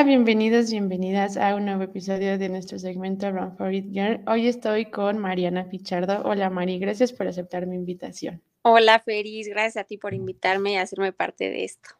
Hola, 0.00 0.08
bienvenidos, 0.08 0.70
bienvenidas 0.70 1.36
a 1.36 1.54
un 1.54 1.66
nuevo 1.66 1.82
episodio 1.82 2.38
de 2.38 2.48
nuestro 2.48 2.78
segmento 2.78 3.30
Run 3.30 3.54
for 3.58 3.74
It 3.74 3.92
Girl. 3.92 4.22
Hoy 4.26 4.48
estoy 4.48 4.86
con 4.86 5.18
Mariana 5.18 5.68
Pichardo. 5.68 6.22
Hola 6.24 6.48
Mari, 6.48 6.78
gracias 6.78 7.12
por 7.12 7.28
aceptar 7.28 7.66
mi 7.66 7.76
invitación. 7.76 8.42
Hola 8.62 8.98
Feris, 8.98 9.46
gracias 9.48 9.76
a 9.76 9.86
ti 9.86 9.98
por 9.98 10.14
invitarme 10.14 10.72
y 10.72 10.76
hacerme 10.76 11.12
parte 11.12 11.50
de 11.50 11.64
esto. 11.64 11.90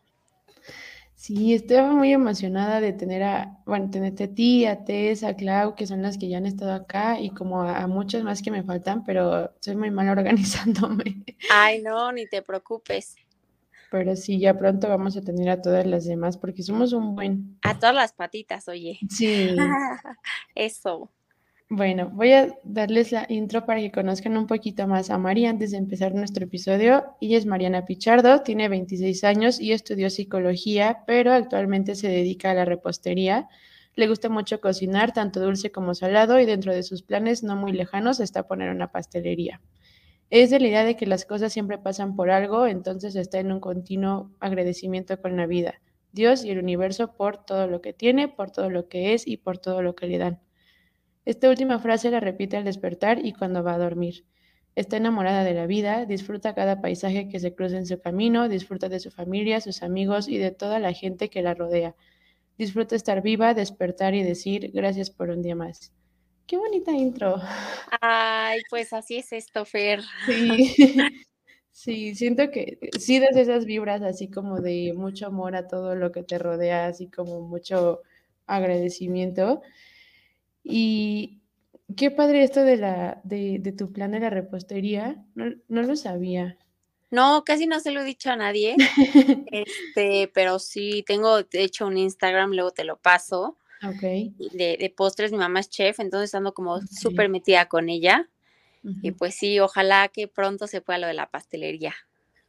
Sí, 1.14 1.52
estoy 1.52 1.82
muy 1.94 2.14
emocionada 2.14 2.80
de 2.80 2.94
tener 2.94 3.22
a, 3.22 3.58
bueno, 3.66 3.90
tenerte 3.90 4.24
a 4.24 4.34
ti, 4.34 4.64
a 4.64 4.82
Tess, 4.82 5.22
a 5.22 5.36
Clau, 5.36 5.74
que 5.74 5.86
son 5.86 6.00
las 6.00 6.16
que 6.16 6.30
ya 6.30 6.38
han 6.38 6.46
estado 6.46 6.72
acá, 6.72 7.20
y 7.20 7.28
como 7.28 7.60
a, 7.60 7.82
a 7.82 7.86
muchas 7.86 8.22
más 8.22 8.40
que 8.40 8.50
me 8.50 8.62
faltan, 8.62 9.04
pero 9.04 9.52
soy 9.60 9.76
muy 9.76 9.90
mal 9.90 10.08
organizándome. 10.18 11.22
Ay, 11.50 11.82
no, 11.82 12.10
ni 12.12 12.26
te 12.26 12.40
preocupes. 12.40 13.16
Pero 13.90 14.14
sí, 14.14 14.38
ya 14.38 14.56
pronto 14.56 14.88
vamos 14.88 15.16
a 15.16 15.22
tener 15.22 15.48
a 15.50 15.60
todas 15.60 15.84
las 15.86 16.04
demás, 16.04 16.36
porque 16.36 16.62
somos 16.62 16.92
un 16.92 17.14
buen. 17.16 17.58
A 17.62 17.78
todas 17.78 17.94
las 17.94 18.12
patitas, 18.12 18.68
oye. 18.68 18.98
Sí. 19.08 19.56
Eso. 20.54 21.10
Bueno, 21.72 22.10
voy 22.12 22.32
a 22.32 22.48
darles 22.64 23.12
la 23.12 23.26
intro 23.28 23.64
para 23.64 23.78
que 23.78 23.92
conozcan 23.92 24.36
un 24.36 24.48
poquito 24.48 24.88
más 24.88 25.08
a 25.08 25.18
Mari 25.18 25.46
antes 25.46 25.70
de 25.70 25.76
empezar 25.76 26.12
nuestro 26.12 26.44
episodio. 26.44 27.04
Ella 27.20 27.38
es 27.38 27.46
Mariana 27.46 27.84
Pichardo, 27.84 28.42
tiene 28.42 28.68
26 28.68 29.22
años 29.22 29.60
y 29.60 29.72
estudió 29.72 30.10
psicología, 30.10 31.04
pero 31.06 31.32
actualmente 31.32 31.94
se 31.94 32.08
dedica 32.08 32.50
a 32.50 32.54
la 32.54 32.64
repostería. 32.64 33.48
Le 33.94 34.08
gusta 34.08 34.28
mucho 34.28 34.60
cocinar, 34.60 35.12
tanto 35.12 35.38
dulce 35.38 35.70
como 35.70 35.94
salado, 35.94 36.40
y 36.40 36.44
dentro 36.44 36.74
de 36.74 36.82
sus 36.82 37.02
planes 37.02 37.44
no 37.44 37.54
muy 37.54 37.70
lejanos 37.70 38.18
está 38.18 38.48
poner 38.48 38.70
una 38.70 38.90
pastelería. 38.90 39.60
Es 40.30 40.50
de 40.50 40.60
la 40.60 40.68
idea 40.68 40.84
de 40.84 40.96
que 40.96 41.06
las 41.06 41.24
cosas 41.24 41.52
siempre 41.52 41.76
pasan 41.76 42.14
por 42.14 42.30
algo, 42.30 42.66
entonces 42.68 43.16
está 43.16 43.40
en 43.40 43.50
un 43.50 43.58
continuo 43.58 44.30
agradecimiento 44.38 45.20
con 45.20 45.36
la 45.36 45.46
vida, 45.46 45.82
Dios 46.12 46.44
y 46.44 46.50
el 46.50 46.58
universo 46.60 47.16
por 47.16 47.44
todo 47.44 47.66
lo 47.66 47.80
que 47.80 47.92
tiene, 47.92 48.28
por 48.28 48.52
todo 48.52 48.70
lo 48.70 48.88
que 48.88 49.12
es 49.12 49.26
y 49.26 49.38
por 49.38 49.58
todo 49.58 49.82
lo 49.82 49.96
que 49.96 50.06
le 50.06 50.18
dan. 50.18 50.40
Esta 51.24 51.50
última 51.50 51.80
frase 51.80 52.10
la 52.12 52.20
repite 52.20 52.56
al 52.56 52.64
despertar 52.64 53.24
y 53.26 53.32
cuando 53.32 53.64
va 53.64 53.74
a 53.74 53.78
dormir. 53.78 54.24
Está 54.76 54.98
enamorada 54.98 55.42
de 55.42 55.54
la 55.54 55.66
vida, 55.66 56.06
disfruta 56.06 56.54
cada 56.54 56.80
paisaje 56.80 57.28
que 57.28 57.40
se 57.40 57.54
cruza 57.54 57.78
en 57.78 57.86
su 57.86 58.00
camino, 58.00 58.48
disfruta 58.48 58.88
de 58.88 59.00
su 59.00 59.10
familia, 59.10 59.60
sus 59.60 59.82
amigos 59.82 60.28
y 60.28 60.38
de 60.38 60.52
toda 60.52 60.78
la 60.78 60.92
gente 60.92 61.28
que 61.28 61.42
la 61.42 61.54
rodea. 61.54 61.96
Disfruta 62.56 62.94
estar 62.94 63.20
viva, 63.22 63.54
despertar 63.54 64.14
y 64.14 64.22
decir 64.22 64.70
gracias 64.72 65.10
por 65.10 65.30
un 65.30 65.42
día 65.42 65.56
más. 65.56 65.92
Qué 66.50 66.56
bonita 66.56 66.90
intro. 66.90 67.36
Ay, 68.00 68.62
pues 68.68 68.92
así 68.92 69.18
es 69.18 69.32
esto, 69.32 69.64
Fer. 69.64 70.02
Sí, 70.26 70.74
sí, 71.70 72.14
siento 72.16 72.50
que 72.50 72.90
sí 72.98 73.20
das 73.20 73.36
esas 73.36 73.66
vibras 73.66 74.02
así 74.02 74.28
como 74.28 74.60
de 74.60 74.92
mucho 74.96 75.28
amor 75.28 75.54
a 75.54 75.68
todo 75.68 75.94
lo 75.94 76.10
que 76.10 76.24
te 76.24 76.40
rodea, 76.40 76.86
así 76.86 77.06
como 77.06 77.42
mucho 77.42 78.00
agradecimiento. 78.48 79.62
Y 80.64 81.38
qué 81.96 82.10
padre 82.10 82.42
esto 82.42 82.64
de 82.64 82.78
la, 82.78 83.20
de, 83.22 83.60
de 83.60 83.70
tu 83.70 83.92
plan 83.92 84.10
de 84.10 84.18
la 84.18 84.30
repostería. 84.30 85.24
No, 85.36 85.54
no 85.68 85.82
lo 85.82 85.94
sabía. 85.94 86.58
No, 87.12 87.44
casi 87.44 87.68
no 87.68 87.78
se 87.78 87.92
lo 87.92 88.00
he 88.00 88.04
dicho 88.04 88.28
a 88.28 88.34
nadie. 88.34 88.74
este, 89.52 90.28
pero 90.34 90.58
sí, 90.58 91.04
tengo 91.06 91.44
de 91.44 91.62
hecho 91.62 91.86
un 91.86 91.96
Instagram, 91.96 92.50
luego 92.50 92.72
te 92.72 92.82
lo 92.82 92.96
paso. 92.96 93.56
De, 93.82 94.76
de 94.78 94.94
postres, 94.94 95.32
mi 95.32 95.38
mamá 95.38 95.60
es 95.60 95.70
chef, 95.70 96.00
entonces 96.00 96.34
ando 96.34 96.52
como 96.52 96.80
súper 96.82 97.28
metida 97.28 97.66
con 97.66 97.88
ella. 97.88 98.28
Y 99.02 99.10
pues 99.12 99.34
sí, 99.34 99.60
ojalá 99.60 100.08
que 100.08 100.26
pronto 100.26 100.66
se 100.66 100.80
pueda 100.80 100.98
lo 100.98 101.06
de 101.06 101.14
la 101.14 101.30
pastelería. 101.30 101.94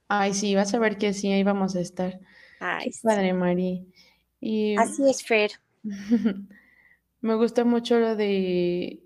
Ay, 0.08 0.34
sí, 0.34 0.56
vas 0.56 0.74
a 0.74 0.80
ver 0.80 0.98
que 0.98 1.14
sí, 1.14 1.32
ahí 1.32 1.44
vamos 1.44 1.76
a 1.76 1.82
estar. 1.82 2.20
Ay, 2.60 2.92
sí. 2.92 3.02
padre, 3.04 3.34
Mari. 3.34 3.86
Y 4.40 4.76
Así 4.78 5.10
es, 5.10 5.24
Fer. 5.24 5.52
me 7.22 7.36
gusta 7.36 7.66
mucho 7.66 8.00
lo 8.00 8.16
de 8.16 9.02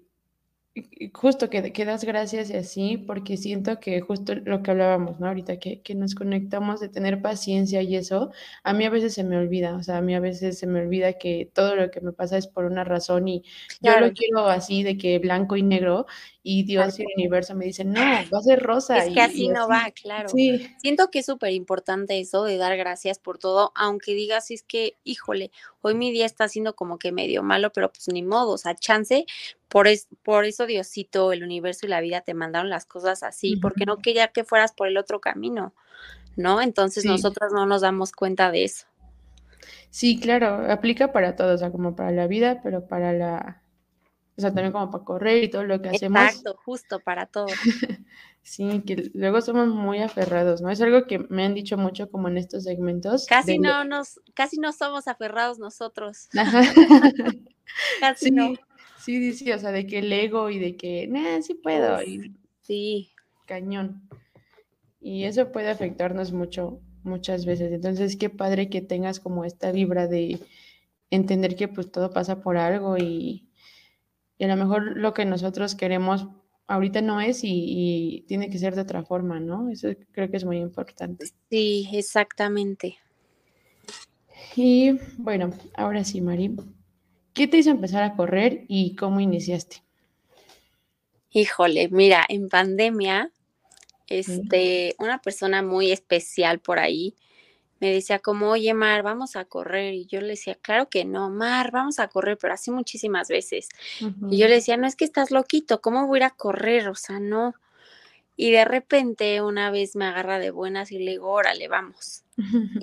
justo 1.13 1.49
que, 1.49 1.71
que 1.71 1.85
das 1.85 2.03
gracias 2.03 2.49
y 2.49 2.57
así, 2.57 2.97
porque 2.97 3.37
siento 3.37 3.79
que 3.79 4.01
justo 4.01 4.35
lo 4.35 4.61
que 4.61 4.71
hablábamos, 4.71 5.19
¿no? 5.19 5.27
Ahorita 5.27 5.57
que, 5.57 5.81
que 5.81 5.95
nos 5.95 6.15
conectamos 6.15 6.81
de 6.81 6.89
tener 6.89 7.21
paciencia 7.21 7.81
y 7.81 7.95
eso, 7.95 8.31
a 8.63 8.73
mí 8.73 8.83
a 8.85 8.89
veces 8.89 9.13
se 9.13 9.23
me 9.23 9.37
olvida, 9.37 9.75
o 9.75 9.83
sea, 9.83 9.97
a 9.97 10.01
mí 10.01 10.13
a 10.15 10.19
veces 10.19 10.59
se 10.59 10.67
me 10.67 10.81
olvida 10.81 11.13
que 11.13 11.49
todo 11.53 11.75
lo 11.75 11.91
que 11.91 12.01
me 12.01 12.11
pasa 12.11 12.37
es 12.37 12.47
por 12.47 12.65
una 12.65 12.83
razón 12.83 13.27
y 13.27 13.43
yo 13.81 13.99
lo 13.99 14.11
quiero 14.11 14.47
así 14.47 14.83
de 14.83 14.97
que 14.97 15.19
blanco 15.19 15.55
y 15.55 15.63
negro 15.63 16.07
y 16.47 16.61
Dios 16.61 16.99
y 16.99 17.01
el 17.01 17.07
universo 17.17 17.55
me 17.55 17.65
dicen, 17.65 17.91
no, 17.91 18.01
va 18.01 18.37
a 18.37 18.41
ser 18.43 18.61
rosa 18.61 18.99
Es 18.99 19.09
y, 19.09 19.13
que 19.15 19.21
así 19.21 19.43
y 19.45 19.47
no 19.49 19.63
así. 19.63 19.71
va, 19.71 19.91
claro. 19.91 20.29
Sí, 20.29 20.69
Siento 20.77 21.09
que 21.09 21.19
es 21.19 21.25
súper 21.25 21.51
importante 21.53 22.19
eso 22.19 22.43
de 22.43 22.57
dar 22.57 22.77
gracias 22.77 23.17
por 23.17 23.39
todo, 23.39 23.71
aunque 23.73 24.13
digas 24.13 24.51
es 24.51 24.61
que, 24.61 24.95
híjole, 25.03 25.49
hoy 25.81 25.95
mi 25.95 26.11
día 26.11 26.27
está 26.27 26.47
siendo 26.47 26.75
como 26.75 26.99
que 26.99 27.11
medio 27.11 27.41
malo, 27.41 27.73
pero 27.73 27.91
pues 27.91 28.07
ni 28.09 28.21
modo, 28.21 28.51
o 28.51 28.57
sea, 28.59 28.75
chance, 28.75 29.25
por, 29.69 29.87
es, 29.87 30.07
por 30.21 30.45
eso 30.45 30.67
Diosito, 30.67 31.33
el 31.33 31.43
universo 31.43 31.87
y 31.87 31.89
la 31.89 31.99
vida 31.99 32.21
te 32.21 32.35
mandaron 32.35 32.69
las 32.69 32.85
cosas 32.85 33.23
así, 33.23 33.55
porque 33.55 33.87
no 33.87 33.97
quería 33.97 34.27
que 34.27 34.43
fueras 34.43 34.71
por 34.71 34.87
el 34.87 34.97
otro 34.97 35.19
camino, 35.19 35.73
¿no? 36.35 36.61
Entonces 36.61 37.01
sí. 37.01 37.09
nosotros 37.09 37.53
no 37.53 37.65
nos 37.65 37.81
damos 37.81 38.11
cuenta 38.11 38.51
de 38.51 38.65
eso. 38.65 38.85
Sí, 39.89 40.19
claro, 40.19 40.71
aplica 40.71 41.11
para 41.11 41.35
todo, 41.35 41.55
o 41.55 41.57
sea, 41.57 41.71
como 41.71 41.95
para 41.95 42.11
la 42.11 42.27
vida, 42.27 42.61
pero 42.61 42.87
para 42.87 43.13
la, 43.13 43.63
o 44.37 44.41
sea, 44.41 44.53
también 44.53 44.71
como 44.71 44.91
para 44.91 45.03
correr 45.03 45.43
y 45.43 45.49
todo 45.49 45.63
lo 45.63 45.81
que 45.81 45.89
hacemos. 45.89 46.21
Exacto, 46.21 46.59
justo 46.63 46.99
para 46.99 47.25
todo. 47.25 47.47
Sí, 48.47 48.83
que 48.85 49.09
luego 49.15 49.41
somos 49.41 49.69
muy 49.69 50.03
aferrados, 50.03 50.61
¿no? 50.61 50.69
Es 50.69 50.79
algo 50.79 51.07
que 51.07 51.17
me 51.17 51.43
han 51.43 51.55
dicho 51.55 51.79
mucho 51.79 52.11
como 52.11 52.27
en 52.27 52.37
estos 52.37 52.65
segmentos 52.65 53.25
Casi 53.25 53.53
de, 53.53 53.57
no 53.57 53.83
nos, 53.85 54.21
casi 54.35 54.59
no 54.59 54.71
somos 54.71 55.07
aferrados 55.07 55.57
nosotros, 55.57 56.29
casi 57.99 58.29
no. 58.29 58.49
sí, 58.49 58.55
sí, 58.99 59.33
sí, 59.33 59.45
sí, 59.45 59.51
o 59.51 59.57
sea, 59.57 59.71
de 59.71 59.87
que 59.87 59.97
el 59.97 60.13
ego 60.13 60.51
y 60.51 60.59
de 60.59 60.77
que, 60.77 61.07
nah, 61.07 61.41
sí 61.41 61.55
puedo, 61.55 62.03
y 62.03 62.35
sí, 62.61 63.13
cañón. 63.47 64.07
Y 65.01 65.23
eso 65.23 65.51
puede 65.51 65.71
afectarnos 65.71 66.31
mucho, 66.31 66.79
muchas 67.01 67.47
veces. 67.47 67.71
Entonces, 67.71 68.15
qué 68.15 68.29
padre 68.29 68.69
que 68.69 68.81
tengas 68.81 69.19
como 69.19 69.43
esta 69.43 69.71
vibra 69.71 70.05
de 70.05 70.39
entender 71.09 71.55
que 71.55 71.67
pues 71.67 71.91
todo 71.91 72.11
pasa 72.11 72.43
por 72.43 72.57
algo 72.57 72.95
y, 72.95 73.49
y 74.37 74.43
a 74.45 74.47
lo 74.47 74.55
mejor 74.57 74.97
lo 74.97 75.13
que 75.13 75.25
nosotros 75.25 75.75
queremos 75.75 76.27
ahorita 76.67 77.01
no 77.01 77.21
es 77.21 77.43
y, 77.43 77.49
y 77.51 78.21
tiene 78.27 78.49
que 78.49 78.57
ser 78.57 78.75
de 78.75 78.81
otra 78.81 79.03
forma, 79.03 79.39
¿no? 79.39 79.69
Eso 79.69 79.89
creo 80.11 80.29
que 80.29 80.37
es 80.37 80.45
muy 80.45 80.57
importante. 80.57 81.25
sí, 81.49 81.87
exactamente. 81.93 82.97
Y 84.55 84.91
bueno, 85.17 85.51
ahora 85.75 86.03
sí, 86.03 86.21
Mari, 86.21 86.55
¿qué 87.33 87.47
te 87.47 87.57
hizo 87.57 87.69
empezar 87.69 88.03
a 88.03 88.15
correr 88.15 88.65
y 88.67 88.95
cómo 88.95 89.19
iniciaste? 89.19 89.83
Híjole, 91.31 91.89
mira, 91.89 92.25
en 92.29 92.47
pandemia 92.49 93.31
Sí. 94.19 94.33
este, 94.37 94.95
una 94.99 95.19
persona 95.21 95.61
muy 95.61 95.91
especial 95.91 96.59
por 96.59 96.79
ahí 96.79 97.15
me 97.79 97.91
decía 97.91 98.19
como, 98.19 98.49
oye, 98.51 98.73
Mar, 98.73 99.03
vamos 99.03 99.35
a 99.35 99.45
correr. 99.45 99.93
Y 99.93 100.05
yo 100.05 100.21
le 100.21 100.29
decía, 100.29 100.55
claro 100.55 100.89
que 100.89 101.05
no, 101.05 101.29
Mar, 101.29 101.71
vamos 101.71 101.99
a 101.99 102.07
correr, 102.07 102.37
pero 102.37 102.53
así 102.53 102.71
muchísimas 102.71 103.27
veces. 103.27 103.69
Y 104.29 104.37
yo 104.37 104.47
le 104.47 104.55
decía, 104.55 104.77
no 104.77 104.87
es 104.87 104.95
que 104.95 105.05
estás 105.05 105.31
loquito, 105.31 105.81
¿cómo 105.81 106.07
voy 106.07 106.17
a 106.17 106.19
ir 106.19 106.23
a 106.25 106.29
correr? 106.31 106.87
O 106.87 106.95
sea, 106.95 107.19
no. 107.19 107.53
Y 108.37 108.51
de 108.51 108.65
repente 108.65 109.41
una 109.41 109.71
vez 109.71 109.95
me 109.95 110.05
agarra 110.05 110.39
de 110.39 110.51
buenas 110.51 110.91
y 110.91 110.99
le 110.99 111.11
digo, 111.11 111.29
órale, 111.29 111.67
vamos. 111.67 112.23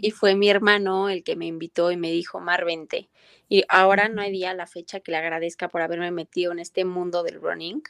Y 0.00 0.10
fue 0.10 0.34
mi 0.34 0.48
hermano 0.48 1.08
el 1.08 1.24
que 1.24 1.36
me 1.36 1.46
invitó 1.46 1.90
y 1.90 1.96
me 1.96 2.10
dijo, 2.10 2.40
Mar, 2.40 2.64
vente. 2.64 3.08
Y 3.48 3.64
ahora 3.68 4.08
no 4.08 4.22
hay 4.22 4.32
día 4.32 4.50
a 4.50 4.54
la 4.54 4.66
fecha 4.66 5.00
que 5.00 5.12
le 5.12 5.18
agradezca 5.18 5.68
por 5.68 5.82
haberme 5.82 6.10
metido 6.10 6.52
en 6.52 6.58
este 6.58 6.84
mundo 6.84 7.22
del 7.22 7.40
running 7.40 7.82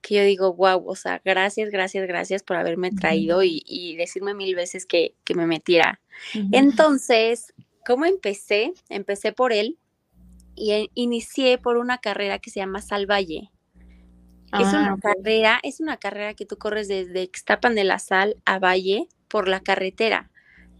que 0.00 0.14
yo 0.16 0.24
digo, 0.24 0.54
wow, 0.54 0.86
o 0.88 0.96
sea, 0.96 1.20
gracias, 1.24 1.70
gracias, 1.70 2.06
gracias 2.06 2.42
por 2.42 2.56
haberme 2.56 2.90
traído 2.90 3.42
y, 3.42 3.62
y 3.66 3.96
decirme 3.96 4.34
mil 4.34 4.54
veces 4.54 4.86
que, 4.86 5.14
que 5.24 5.34
me 5.34 5.46
metiera. 5.46 6.00
Entonces, 6.52 7.52
¿cómo 7.86 8.06
empecé? 8.06 8.72
Empecé 8.88 9.32
por 9.32 9.52
él 9.52 9.78
y 10.54 10.72
e- 10.72 10.90
inicié 10.94 11.58
por 11.58 11.76
una 11.76 11.98
carrera 11.98 12.38
que 12.38 12.50
se 12.50 12.60
llama 12.60 12.82
Salvalle. 12.82 13.50
Es 14.52 14.72
Ah, 14.72 14.78
una 14.80 14.94
ok. 14.94 15.00
carrera, 15.00 15.60
es 15.62 15.80
una 15.80 15.96
carrera 15.96 16.34
que 16.34 16.44
tú 16.46 16.56
corres 16.56 16.88
desde 16.88 17.22
Ixtapan 17.22 17.74
de 17.74 17.84
la 17.84 17.98
Sal 17.98 18.36
a 18.44 18.58
Valle 18.58 19.08
por 19.28 19.48
la 19.48 19.60
carretera. 19.60 20.30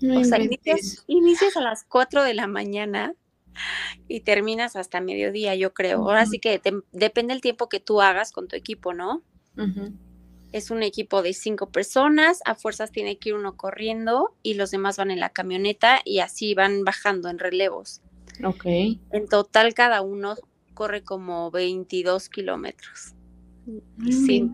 No 0.01 0.19
O 0.21 0.25
sea, 0.25 0.41
inicias, 0.41 1.05
inicias 1.07 1.57
a 1.57 1.61
las 1.61 1.85
4 1.85 2.25
de 2.25 2.35
la 2.35 2.47
mañana 2.47 3.15
y 4.08 4.20
terminas 4.20 4.76
hasta 4.76 5.00
mediodía, 5.00 5.55
yo 5.55 5.73
creo. 5.75 5.99
Ahora 6.02 6.26
sí 6.26 6.38
que 6.38 6.58
te- 6.58 6.81
depende 6.93 7.35
el 7.35 7.41
tiempo 7.41 7.69
que 7.69 7.81
tú 7.81 8.00
hagas 8.00 8.32
con 8.32 8.49
tu 8.49 8.56
equipo, 8.56 8.93
¿no? 8.94 9.23
Es 10.52 10.70
un 10.70 10.82
equipo 10.82 11.23
de 11.23 11.32
cinco 11.32 11.70
personas, 11.70 12.41
a 12.44 12.55
fuerzas 12.56 12.91
tiene 12.91 13.19
que 13.19 13.29
ir 13.29 13.35
uno 13.37 13.56
corriendo 13.56 14.35
y 14.43 14.55
los 14.55 14.70
demás 14.73 14.97
van 14.97 15.11
en 15.12 15.20
la 15.20 15.31
camioneta 15.31 16.00
y 16.05 16.19
así 16.19 16.55
van 16.55 16.82
bajando 16.85 17.29
en 17.29 17.38
relevos. 17.38 18.00
Ok. 18.44 18.64
En 19.12 19.29
total 19.29 19.75
cada 19.75 20.00
uno 20.00 20.35
corre 20.75 21.05
como 21.05 21.50
22 21.50 22.29
kilómetros. 22.29 23.14
Sí. 24.11 24.51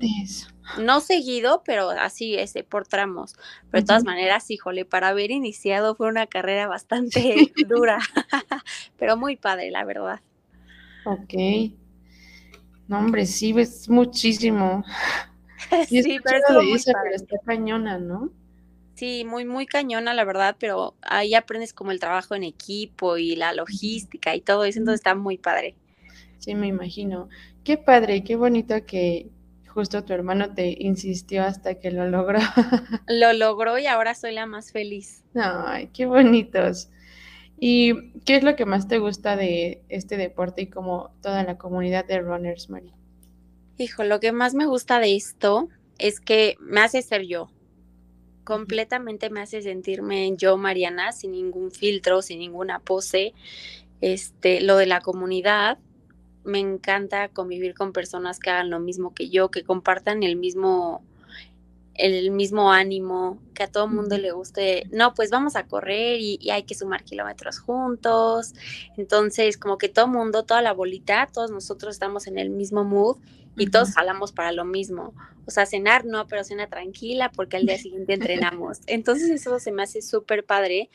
No 0.79 1.00
seguido, 1.00 1.62
pero 1.64 1.91
así, 1.91 2.35
ese, 2.35 2.64
por 2.64 2.87
tramos. 2.87 3.35
Pero 3.70 3.82
de 3.82 3.87
todas 3.87 4.05
maneras, 4.05 4.50
híjole, 4.50 4.85
para 4.85 5.08
haber 5.08 5.31
iniciado 5.31 5.94
fue 5.94 6.08
una 6.08 6.26
carrera 6.26 6.67
bastante 6.67 7.53
dura, 7.69 7.99
pero 8.99 9.17
muy 9.17 9.37
padre, 9.37 9.70
la 9.70 9.85
verdad. 9.85 10.20
Ok. 11.05 11.35
No, 12.88 12.99
hombre, 12.99 13.26
sí, 13.26 13.55
es 13.56 13.88
muchísimo. 13.88 14.85
sí, 15.88 16.19
pero, 16.23 16.61
es 16.62 16.85
pero 16.85 17.14
está 17.14 17.37
cañona, 17.44 17.99
¿no? 17.99 18.31
Sí, 18.94 19.25
muy, 19.26 19.44
muy 19.44 19.67
cañona, 19.67 20.14
la 20.14 20.25
verdad, 20.25 20.56
pero 20.58 20.94
ahí 21.03 21.35
aprendes 21.35 21.75
como 21.75 21.91
el 21.91 22.00
trabajo 22.00 22.35
en 22.35 22.44
equipo 22.44 23.19
y 23.19 23.37
la 23.37 23.53
logística 23.53 24.35
y 24.35 24.41
todo 24.41 24.64
eso, 24.64 24.79
entonces 24.79 25.00
está 25.00 25.14
muy 25.14 25.37
padre. 25.37 25.75
Sí, 26.38 26.55
me 26.55 26.69
imagino. 26.69 27.29
Qué 27.67 27.77
padre, 27.77 28.23
qué 28.23 28.37
bonito 28.37 28.87
que 28.87 29.29
justo 29.67 30.05
tu 30.05 30.13
hermano 30.13 30.55
te 30.55 30.77
insistió 30.79 31.43
hasta 31.43 31.81
que 31.81 31.91
lo 31.91 32.09
logró. 32.09 32.39
lo 33.09 33.33
logró 33.33 33.77
y 33.77 33.87
ahora 33.87 34.15
soy 34.15 34.35
la 34.35 34.47
más 34.47 34.71
feliz. 34.71 35.25
Ay, 35.35 35.91
qué 35.93 36.07
bonitos. 36.07 36.91
¿Y 37.59 38.13
qué 38.21 38.37
es 38.37 38.45
lo 38.45 38.55
que 38.55 38.67
más 38.67 38.87
te 38.87 38.99
gusta 38.99 39.35
de 39.35 39.83
este 39.89 40.17
deporte 40.17 40.63
y 40.63 40.67
como 40.69 41.11
toda 41.21 41.43
la 41.43 41.59
comunidad 41.59 42.05
de 42.05 42.21
runners, 42.21 42.71
Mari? 42.71 42.93
Hijo, 43.79 44.05
lo 44.05 44.21
que 44.21 44.31
más 44.31 44.55
me 44.55 44.67
gusta 44.67 45.01
de 45.01 45.17
esto 45.17 45.69
es 45.99 46.21
que 46.21 46.55
me 46.61 46.83
hace 46.83 47.03
ser 47.03 47.23
yo. 47.27 47.51
Completamente 48.45 49.29
me 49.29 49.41
hace 49.41 49.61
sentirme 49.61 50.37
yo, 50.37 50.57
Mariana, 50.57 51.11
sin 51.11 51.33
ningún 51.33 51.73
filtro, 51.73 52.23
sin 52.23 52.39
ninguna 52.39 52.79
pose. 52.79 53.35
Este, 54.01 54.61
lo 54.61 54.77
de 54.77 54.87
la 54.87 55.01
comunidad, 55.01 55.79
me 56.46 56.60
encanta 56.60 57.28
convivir 57.28 57.75
con 57.75 57.93
personas 57.93 58.38
que 58.38 58.50
hagan 58.50 58.70
lo 58.70 58.81
mismo 58.81 59.12
que 59.14 59.28
yo, 59.28 59.50
que 59.50 59.64
compartan 59.64 60.22
el 60.22 60.37
mismo, 60.37 61.02
el 61.94 62.31
mismo 62.31 62.72
ánimo, 62.72 63.38
que 63.52 63.64
a 63.64 63.70
todo 63.70 63.88
mundo 63.88 64.16
le 64.16 64.31
guste, 64.31 64.84
no, 64.93 65.12
pues 65.12 65.31
vamos 65.31 65.56
a 65.56 65.66
correr 65.66 66.20
y, 66.20 66.50
hay 66.50 66.62
que 66.62 66.75
sumar 66.75 67.04
kilómetros 67.04 67.58
juntos. 67.58 68.54
Entonces, 68.96 69.58
como 69.58 69.76
que 69.76 69.88
todo 69.88 70.06
mundo, 70.06 70.44
toda 70.44 70.62
la 70.62 70.72
bolita, 70.72 71.28
todos 71.32 71.50
nosotros 71.50 71.96
estamos 71.96 72.26
en 72.26 72.38
el 72.38 72.50
mismo 72.50 72.84
mood 72.84 73.19
y 73.56 73.69
todos 73.69 73.93
jalamos 73.94 74.32
para 74.32 74.52
lo 74.52 74.64
mismo. 74.64 75.14
O 75.46 75.50
sea, 75.50 75.66
cenar 75.66 76.04
no, 76.04 76.26
pero 76.28 76.44
cena 76.44 76.69
tranquila 76.69 77.32
porque 77.34 77.56
al 77.56 77.66
día 77.66 77.78
siguiente 77.78 78.12
entrenamos. 78.14 78.81
Entonces, 78.87 79.31
eso 79.31 79.58
se 79.58 79.72
me 79.72 79.82
hace 79.82 80.00
súper 80.00 80.44
padre 80.44 80.90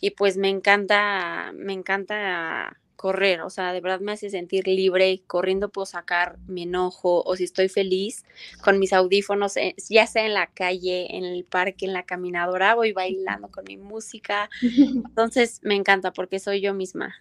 y 0.00 0.10
pues 0.10 0.36
me 0.36 0.48
encanta, 0.48 1.52
me 1.54 1.72
encanta 1.72 2.78
correr, 2.96 3.42
o 3.42 3.50
sea, 3.50 3.72
de 3.72 3.80
verdad 3.80 4.00
me 4.00 4.12
hace 4.12 4.30
sentir 4.30 4.66
libre, 4.66 5.22
corriendo 5.26 5.68
puedo 5.68 5.86
sacar 5.86 6.38
mi 6.48 6.62
enojo 6.62 7.22
o 7.22 7.36
si 7.36 7.44
estoy 7.44 7.68
feliz 7.68 8.24
con 8.62 8.78
mis 8.78 8.92
audífonos, 8.92 9.56
eh, 9.56 9.74
ya 9.88 10.06
sea 10.06 10.26
en 10.26 10.34
la 10.34 10.48
calle, 10.48 11.14
en 11.16 11.24
el 11.24 11.44
parque, 11.44 11.86
en 11.86 11.92
la 11.92 12.04
caminadora, 12.04 12.74
voy 12.74 12.92
bailando 12.92 13.48
con 13.48 13.64
mi 13.64 13.76
música. 13.76 14.48
Entonces 14.62 15.60
me 15.62 15.74
encanta 15.74 16.12
porque 16.12 16.38
soy 16.38 16.60
yo 16.60 16.74
misma. 16.74 17.14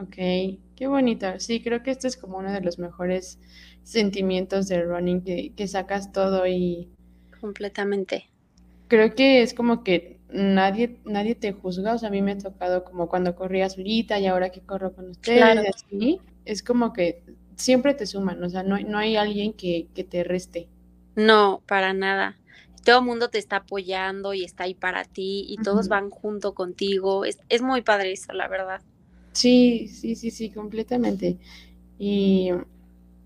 Ok, 0.00 0.16
qué 0.76 0.86
bonito. 0.86 1.38
Sí, 1.38 1.62
creo 1.62 1.82
que 1.82 1.90
esto 1.90 2.06
es 2.06 2.16
como 2.16 2.38
uno 2.38 2.52
de 2.52 2.60
los 2.60 2.78
mejores 2.78 3.38
sentimientos 3.82 4.68
del 4.68 4.86
running, 4.86 5.22
que, 5.22 5.52
que 5.56 5.68
sacas 5.68 6.12
todo 6.12 6.46
y... 6.46 6.88
Completamente. 7.40 8.28
Creo 8.88 9.14
que 9.14 9.42
es 9.42 9.54
como 9.54 9.84
que 9.84 10.15
nadie, 10.30 10.98
nadie 11.04 11.34
te 11.34 11.52
juzga, 11.52 11.94
o 11.94 11.98
sea, 11.98 12.08
a 12.08 12.12
mí 12.12 12.22
me 12.22 12.32
ha 12.32 12.38
tocado 12.38 12.84
como 12.84 13.08
cuando 13.08 13.34
corría 13.34 13.68
solita 13.68 14.18
y 14.18 14.26
ahora 14.26 14.50
que 14.50 14.60
corro 14.60 14.92
con 14.92 15.10
ustedes, 15.10 15.74
así, 15.74 16.20
es 16.44 16.62
como 16.62 16.92
que 16.92 17.22
siempre 17.56 17.94
te 17.94 18.06
suman, 18.06 18.42
o 18.42 18.48
sea, 18.48 18.62
no, 18.62 18.78
no 18.80 18.98
hay 18.98 19.16
alguien 19.16 19.52
que, 19.52 19.88
te 20.08 20.24
reste. 20.24 20.68
No, 21.14 21.62
para 21.66 21.92
nada. 21.92 22.36
Todo 22.84 23.00
el 23.00 23.04
mundo 23.04 23.28
te 23.30 23.38
está 23.38 23.56
apoyando 23.56 24.32
y 24.34 24.44
está 24.44 24.64
ahí 24.64 24.74
para 24.74 25.04
ti 25.04 25.44
y 25.48 25.56
todos 25.56 25.88
van 25.88 26.10
junto 26.10 26.54
contigo. 26.54 27.24
Es, 27.24 27.38
es 27.48 27.60
muy 27.60 27.82
padre 27.82 28.12
eso, 28.12 28.32
la 28.32 28.46
verdad. 28.46 28.80
Sí, 29.32 29.88
sí, 29.88 30.14
sí, 30.14 30.30
sí, 30.30 30.50
completamente. 30.50 31.36
Y 31.98 32.50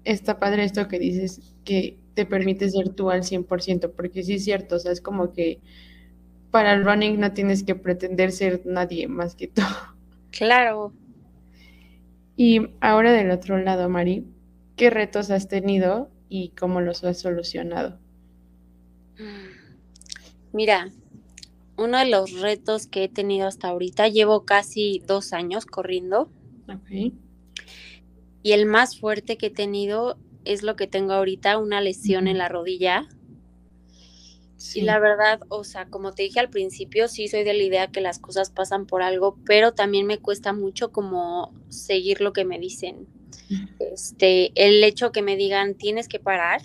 está 0.05 0.39
padre 0.39 0.65
esto 0.65 0.89
que 0.89 0.99
dices, 0.99 1.41
que 1.65 1.99
te 2.15 2.25
permite 2.25 2.71
ser 2.71 2.91
tú 2.91 3.11
al 3.11 3.23
100%, 3.23 3.93
porque 3.95 4.23
sí 4.23 4.35
es 4.35 4.45
cierto, 4.45 4.77
o 4.77 4.79
sea, 4.79 4.93
es 4.93 5.01
como 5.01 5.33
que 5.33 5.61
para 6.51 6.73
el 6.73 6.85
running 6.85 7.21
no 7.21 7.33
tienes 7.33 7.63
que 7.63 7.75
pretender 7.75 8.33
ser 8.33 8.63
nadie 8.65 9.09
más 9.09 9.35
que 9.35 9.49
tú. 9.49 9.63
Claro. 10.31 10.93
Y 12.37 12.69
ahora 12.81 13.13
del 13.13 13.31
otro 13.31 13.59
lado, 13.59 13.89
Mari, 13.89 14.25
¿qué 14.77 14.91
retos 14.91 15.31
has 15.31 15.49
tenido 15.49 16.11
y 16.29 16.51
cómo 16.51 16.81
los 16.81 17.05
has 17.05 17.19
solucionado? 17.19 17.99
Mira, 20.53 20.91
uno 21.77 21.99
de 21.99 22.07
los 22.07 22.41
retos 22.41 22.87
que 22.87 23.05
he 23.05 23.09
tenido 23.09 23.47
hasta 23.47 23.69
ahorita, 23.69 24.09
llevo 24.09 24.45
casi 24.45 25.03
dos 25.07 25.33
años 25.33 25.67
corriendo. 25.67 26.31
Okay. 26.83 27.13
Y 28.43 28.53
el 28.53 28.67
más 28.67 28.99
fuerte 28.99 29.37
que 29.37 29.47
he 29.47 29.51
tenido 29.51 30.17
es 30.45 30.63
lo 30.63 30.77
que 30.77 30.87
tengo 30.87 31.13
ahorita, 31.13 31.59
una 31.59 31.81
lesión 31.81 32.27
en 32.27 32.39
la 32.39 32.49
rodilla 32.49 33.09
y 34.75 34.83
la 34.83 34.99
verdad, 34.99 35.41
o 35.49 35.65
sea, 35.65 35.87
como 35.87 36.13
te 36.13 36.23
dije 36.25 36.39
al 36.39 36.51
principio, 36.51 37.09
sí 37.09 37.29
soy 37.29 37.45
de 37.45 37.55
la 37.55 37.63
idea 37.63 37.91
que 37.91 38.01
las 38.01 38.19
cosas 38.19 38.51
pasan 38.51 38.87
por 38.87 39.03
algo, 39.03 39.39
pero 39.47 39.73
también 39.73 40.07
me 40.07 40.19
cuesta 40.19 40.53
mucho 40.53 40.93
como 40.93 41.55
seguir 41.69 42.21
lo 42.21 42.33
que 42.33 42.45
me 42.45 42.59
dicen. 42.59 43.07
Este, 43.79 44.53
el 44.55 44.85
hecho 44.85 45.13
que 45.13 45.23
me 45.23 45.37
digan, 45.37 45.75
tienes 45.75 46.09
que 46.09 46.21
parar, 46.21 46.61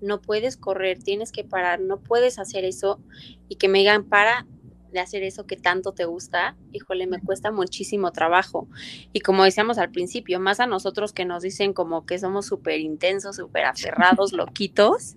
no 0.00 0.22
puedes 0.22 0.56
correr, 0.56 1.02
tienes 1.02 1.30
que 1.30 1.44
parar, 1.44 1.80
no 1.80 2.00
puedes 2.00 2.38
hacer 2.38 2.64
eso, 2.64 3.00
y 3.48 3.56
que 3.56 3.68
me 3.68 3.80
digan, 3.80 4.04
para, 4.04 4.46
de 4.92 5.00
hacer 5.00 5.22
eso 5.22 5.46
que 5.46 5.56
tanto 5.56 5.92
te 5.92 6.04
gusta, 6.04 6.56
híjole, 6.72 7.06
me 7.06 7.20
cuesta 7.20 7.50
muchísimo 7.50 8.12
trabajo. 8.12 8.68
Y 9.12 9.20
como 9.20 9.44
decíamos 9.44 9.78
al 9.78 9.90
principio, 9.90 10.40
más 10.40 10.60
a 10.60 10.66
nosotros 10.66 11.12
que 11.12 11.24
nos 11.24 11.42
dicen 11.42 11.72
como 11.72 12.06
que 12.06 12.18
somos 12.18 12.46
súper 12.46 12.80
intensos, 12.80 13.36
súper 13.36 13.64
aferrados, 13.64 14.32
loquitos, 14.34 15.16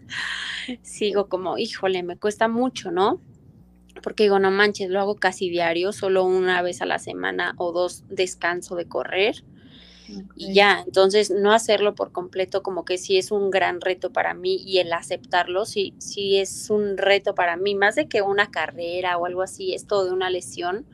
sigo 0.81 1.27
como, 1.27 1.57
híjole, 1.57 2.03
me 2.03 2.17
cuesta 2.17 2.47
mucho, 2.47 2.91
¿no? 2.91 3.21
Porque 4.03 4.23
digo, 4.23 4.39
no 4.39 4.51
manches, 4.51 4.89
lo 4.89 4.99
hago 4.99 5.15
casi 5.15 5.49
diario, 5.49 5.91
solo 5.91 6.23
una 6.23 6.61
vez 6.61 6.81
a 6.81 6.85
la 6.85 6.99
semana 6.99 7.53
o 7.57 7.71
dos 7.71 8.03
descanso 8.09 8.75
de 8.75 8.87
correr 8.87 9.43
y 10.35 10.53
ya, 10.53 10.83
entonces 10.85 11.31
no 11.31 11.51
hacerlo 11.51 11.95
por 11.95 12.11
completo 12.11 12.63
como 12.63 12.85
que 12.85 12.97
sí 12.97 13.17
es 13.17 13.31
un 13.31 13.51
gran 13.51 13.81
reto 13.81 14.11
para 14.11 14.33
mí 14.33 14.55
y 14.55 14.79
el 14.79 14.91
aceptarlo 14.93 15.65
sí, 15.65 15.93
sí 15.99 16.37
es 16.37 16.69
un 16.69 16.97
reto 16.97 17.35
para 17.35 17.57
mí, 17.57 17.75
más 17.75 17.95
de 17.95 18.07
que 18.07 18.21
una 18.21 18.51
carrera 18.51 19.17
o 19.17 19.25
algo 19.25 19.41
así, 19.41 19.73
esto 19.73 20.03
de 20.05 20.11
una 20.11 20.29
lesión, 20.29 20.85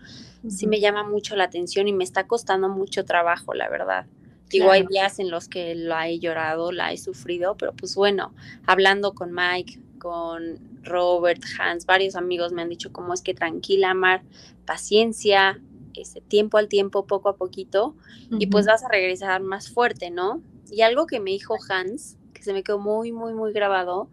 sí 0.49 0.67
me 0.67 0.79
llama 0.79 1.03
mucho 1.03 1.35
la 1.35 1.45
atención 1.45 1.87
y 1.87 1.93
me 1.93 2.03
está 2.03 2.27
costando 2.27 2.69
mucho 2.69 3.05
trabajo, 3.05 3.53
la 3.53 3.69
verdad. 3.69 4.05
Digo, 4.49 4.71
hay 4.71 4.85
días 4.87 5.19
en 5.19 5.29
los 5.29 5.49
que 5.49 5.75
la 5.75 6.07
he 6.07 6.19
llorado, 6.19 6.71
la 6.71 6.93
he 6.93 6.97
sufrido, 6.97 7.57
pero 7.57 7.73
pues 7.73 7.95
bueno, 7.95 8.33
hablando 8.65 9.13
con 9.13 9.33
Mike, 9.33 9.79
con 9.99 10.59
Robert, 10.83 11.43
Hans, 11.59 11.85
varios 11.85 12.15
amigos 12.15 12.53
me 12.53 12.61
han 12.61 12.69
dicho 12.69 12.93
cómo 12.93 13.13
es 13.13 13.21
que 13.21 13.33
tranquila, 13.33 13.93
Mar, 13.93 14.21
paciencia, 14.65 15.59
ese 16.01 16.21
tiempo 16.21 16.57
al 16.57 16.67
tiempo, 16.67 17.05
poco 17.05 17.29
a 17.29 17.35
poquito, 17.35 17.95
y 18.31 18.47
pues 18.47 18.65
vas 18.65 18.83
a 18.83 18.89
regresar 18.89 19.41
más 19.41 19.69
fuerte, 19.69 20.09
¿no? 20.09 20.41
Y 20.69 20.81
algo 20.81 21.07
que 21.07 21.19
me 21.19 21.31
dijo 21.31 21.55
Hans, 21.69 22.17
que 22.33 22.43
se 22.43 22.53
me 22.53 22.63
quedó 22.63 22.79
muy, 22.79 23.11
muy, 23.11 23.33
muy 23.33 23.53
grabado, 23.53 24.09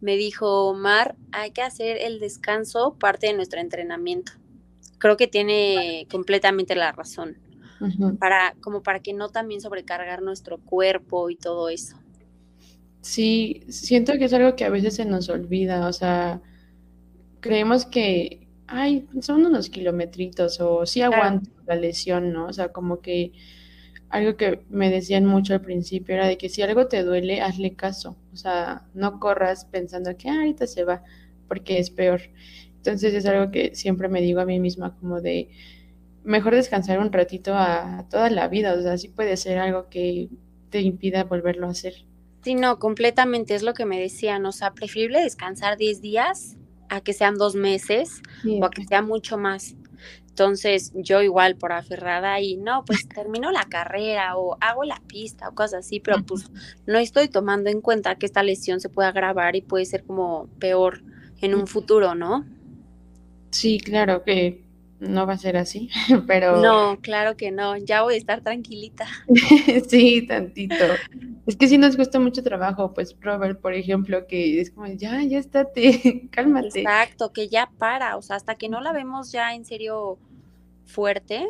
me 0.00 0.16
dijo, 0.16 0.74
Mar, 0.74 1.16
hay 1.32 1.50
que 1.50 1.62
hacer 1.62 1.98
el 1.98 2.20
descanso 2.20 2.94
parte 2.98 3.26
de 3.26 3.34
nuestro 3.34 3.60
entrenamiento. 3.60 4.32
Creo 4.98 5.16
que 5.16 5.26
tiene 5.26 6.06
completamente 6.10 6.74
la 6.74 6.92
razón, 6.92 7.38
para, 8.18 8.54
como 8.60 8.82
para 8.82 9.00
que 9.00 9.14
no 9.14 9.30
también 9.30 9.60
sobrecargar 9.60 10.22
nuestro 10.22 10.58
cuerpo 10.58 11.30
y 11.30 11.36
todo 11.36 11.68
eso. 11.68 11.96
Sí, 13.00 13.62
siento 13.68 14.12
que 14.18 14.26
es 14.26 14.32
algo 14.34 14.56
que 14.56 14.64
a 14.64 14.70
veces 14.70 14.96
se 14.96 15.06
nos 15.06 15.30
olvida, 15.30 15.86
o 15.86 15.92
sea, 15.92 16.42
creemos 17.40 17.86
que, 17.86 18.46
ay, 18.70 19.06
son 19.20 19.44
unos 19.44 19.68
kilometritos 19.68 20.60
o 20.60 20.86
sí 20.86 21.02
aguanto 21.02 21.50
la 21.66 21.74
lesión, 21.74 22.32
¿no? 22.32 22.46
O 22.46 22.52
sea, 22.52 22.72
como 22.72 23.00
que 23.00 23.32
algo 24.08 24.36
que 24.36 24.62
me 24.70 24.90
decían 24.90 25.26
mucho 25.26 25.54
al 25.54 25.60
principio 25.60 26.14
era 26.14 26.26
de 26.26 26.38
que 26.38 26.48
si 26.48 26.62
algo 26.62 26.86
te 26.86 27.02
duele, 27.02 27.40
hazle 27.40 27.74
caso. 27.74 28.16
O 28.32 28.36
sea, 28.36 28.86
no 28.94 29.20
corras 29.20 29.64
pensando 29.64 30.16
que 30.16 30.28
ah, 30.30 30.36
ahorita 30.36 30.66
se 30.66 30.84
va, 30.84 31.02
porque 31.48 31.78
es 31.78 31.90
peor. 31.90 32.20
Entonces 32.76 33.12
es 33.12 33.26
algo 33.26 33.50
que 33.50 33.74
siempre 33.74 34.08
me 34.08 34.20
digo 34.20 34.40
a 34.40 34.46
mí 34.46 34.58
misma 34.58 34.96
como 34.96 35.20
de 35.20 35.50
mejor 36.24 36.54
descansar 36.54 36.98
un 36.98 37.12
ratito 37.12 37.54
a 37.54 38.06
toda 38.08 38.30
la 38.30 38.48
vida. 38.48 38.74
O 38.74 38.82
sea, 38.82 38.96
sí 38.98 39.08
puede 39.08 39.36
ser 39.36 39.58
algo 39.58 39.88
que 39.88 40.28
te 40.70 40.80
impida 40.80 41.24
volverlo 41.24 41.66
a 41.66 41.70
hacer. 41.70 41.94
Sí, 42.42 42.54
no, 42.54 42.78
completamente 42.78 43.54
es 43.54 43.62
lo 43.62 43.74
que 43.74 43.84
me 43.84 44.00
decían. 44.00 44.46
O 44.46 44.52
sea, 44.52 44.72
preferible 44.74 45.20
descansar 45.20 45.76
10 45.76 46.00
días 46.00 46.56
a 46.90 47.00
que 47.00 47.14
sean 47.14 47.36
dos 47.36 47.54
meses 47.54 48.20
o 48.44 48.64
a 48.64 48.70
que 48.70 48.84
sea 48.84 49.00
mucho 49.00 49.38
más. 49.38 49.76
Entonces 50.28 50.92
yo 50.94 51.22
igual 51.22 51.56
por 51.56 51.72
aferrada 51.72 52.40
y 52.40 52.56
no, 52.56 52.84
pues 52.84 53.08
termino 53.08 53.50
la 53.50 53.64
carrera 53.64 54.36
o 54.36 54.56
hago 54.60 54.84
la 54.84 55.00
pista 55.06 55.48
o 55.48 55.54
cosas 55.54 55.86
así, 55.86 56.00
pero 56.00 56.22
pues 56.24 56.50
no 56.86 56.98
estoy 56.98 57.28
tomando 57.28 57.70
en 57.70 57.80
cuenta 57.80 58.14
que 58.16 58.26
esta 58.26 58.42
lesión 58.42 58.80
se 58.80 58.88
puede 58.88 59.08
agravar 59.08 59.56
y 59.56 59.62
puede 59.62 59.84
ser 59.84 60.04
como 60.04 60.48
peor 60.58 61.02
en 61.40 61.54
un 61.54 61.66
futuro, 61.66 62.14
¿no? 62.14 62.46
Sí, 63.50 63.80
claro 63.80 64.22
que 64.22 64.62
no 65.00 65.26
va 65.26 65.32
a 65.32 65.38
ser 65.38 65.56
así, 65.56 65.88
pero... 66.26 66.60
No, 66.60 66.98
claro 67.00 67.36
que 67.36 67.50
no, 67.50 67.76
ya 67.76 68.02
voy 68.02 68.14
a 68.14 68.18
estar 68.18 68.42
tranquilita. 68.42 69.06
sí, 69.88 70.26
tantito. 70.26 70.74
Es 71.46 71.56
que 71.56 71.68
sí 71.68 71.78
nos 71.78 71.96
cuesta 71.96 72.20
mucho 72.20 72.42
trabajo, 72.42 72.92
pues 72.92 73.16
Robert, 73.20 73.60
por 73.60 73.74
ejemplo, 73.74 74.26
que 74.26 74.60
es 74.60 74.70
como, 74.70 74.86
ya, 74.86 75.22
ya 75.22 75.38
estate, 75.38 76.28
cálmate. 76.30 76.80
Exacto, 76.80 77.32
que 77.32 77.48
ya 77.48 77.70
para, 77.78 78.16
o 78.16 78.22
sea, 78.22 78.36
hasta 78.36 78.54
que 78.54 78.68
no 78.68 78.80
la 78.80 78.92
vemos 78.92 79.32
ya 79.32 79.54
en 79.54 79.64
serio 79.64 80.18
fuerte, 80.84 81.46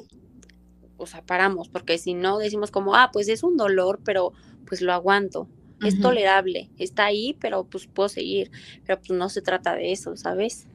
o 0.96 1.06
sea, 1.06 1.22
paramos, 1.22 1.68
porque 1.68 1.98
si 1.98 2.14
no 2.14 2.38
decimos 2.38 2.70
como, 2.70 2.94
ah, 2.94 3.10
pues 3.12 3.28
es 3.28 3.42
un 3.42 3.56
dolor, 3.56 4.00
pero 4.04 4.32
pues 4.66 4.80
lo 4.82 4.92
aguanto, 4.92 5.48
es 5.82 5.98
tolerable, 5.98 6.68
está 6.78 7.06
ahí, 7.06 7.36
pero 7.40 7.64
pues 7.64 7.86
puedo 7.86 8.10
seguir, 8.10 8.50
pero 8.84 9.00
pues 9.00 9.18
no 9.18 9.30
se 9.30 9.40
trata 9.40 9.74
de 9.74 9.92
eso, 9.92 10.14
¿sabes? 10.14 10.68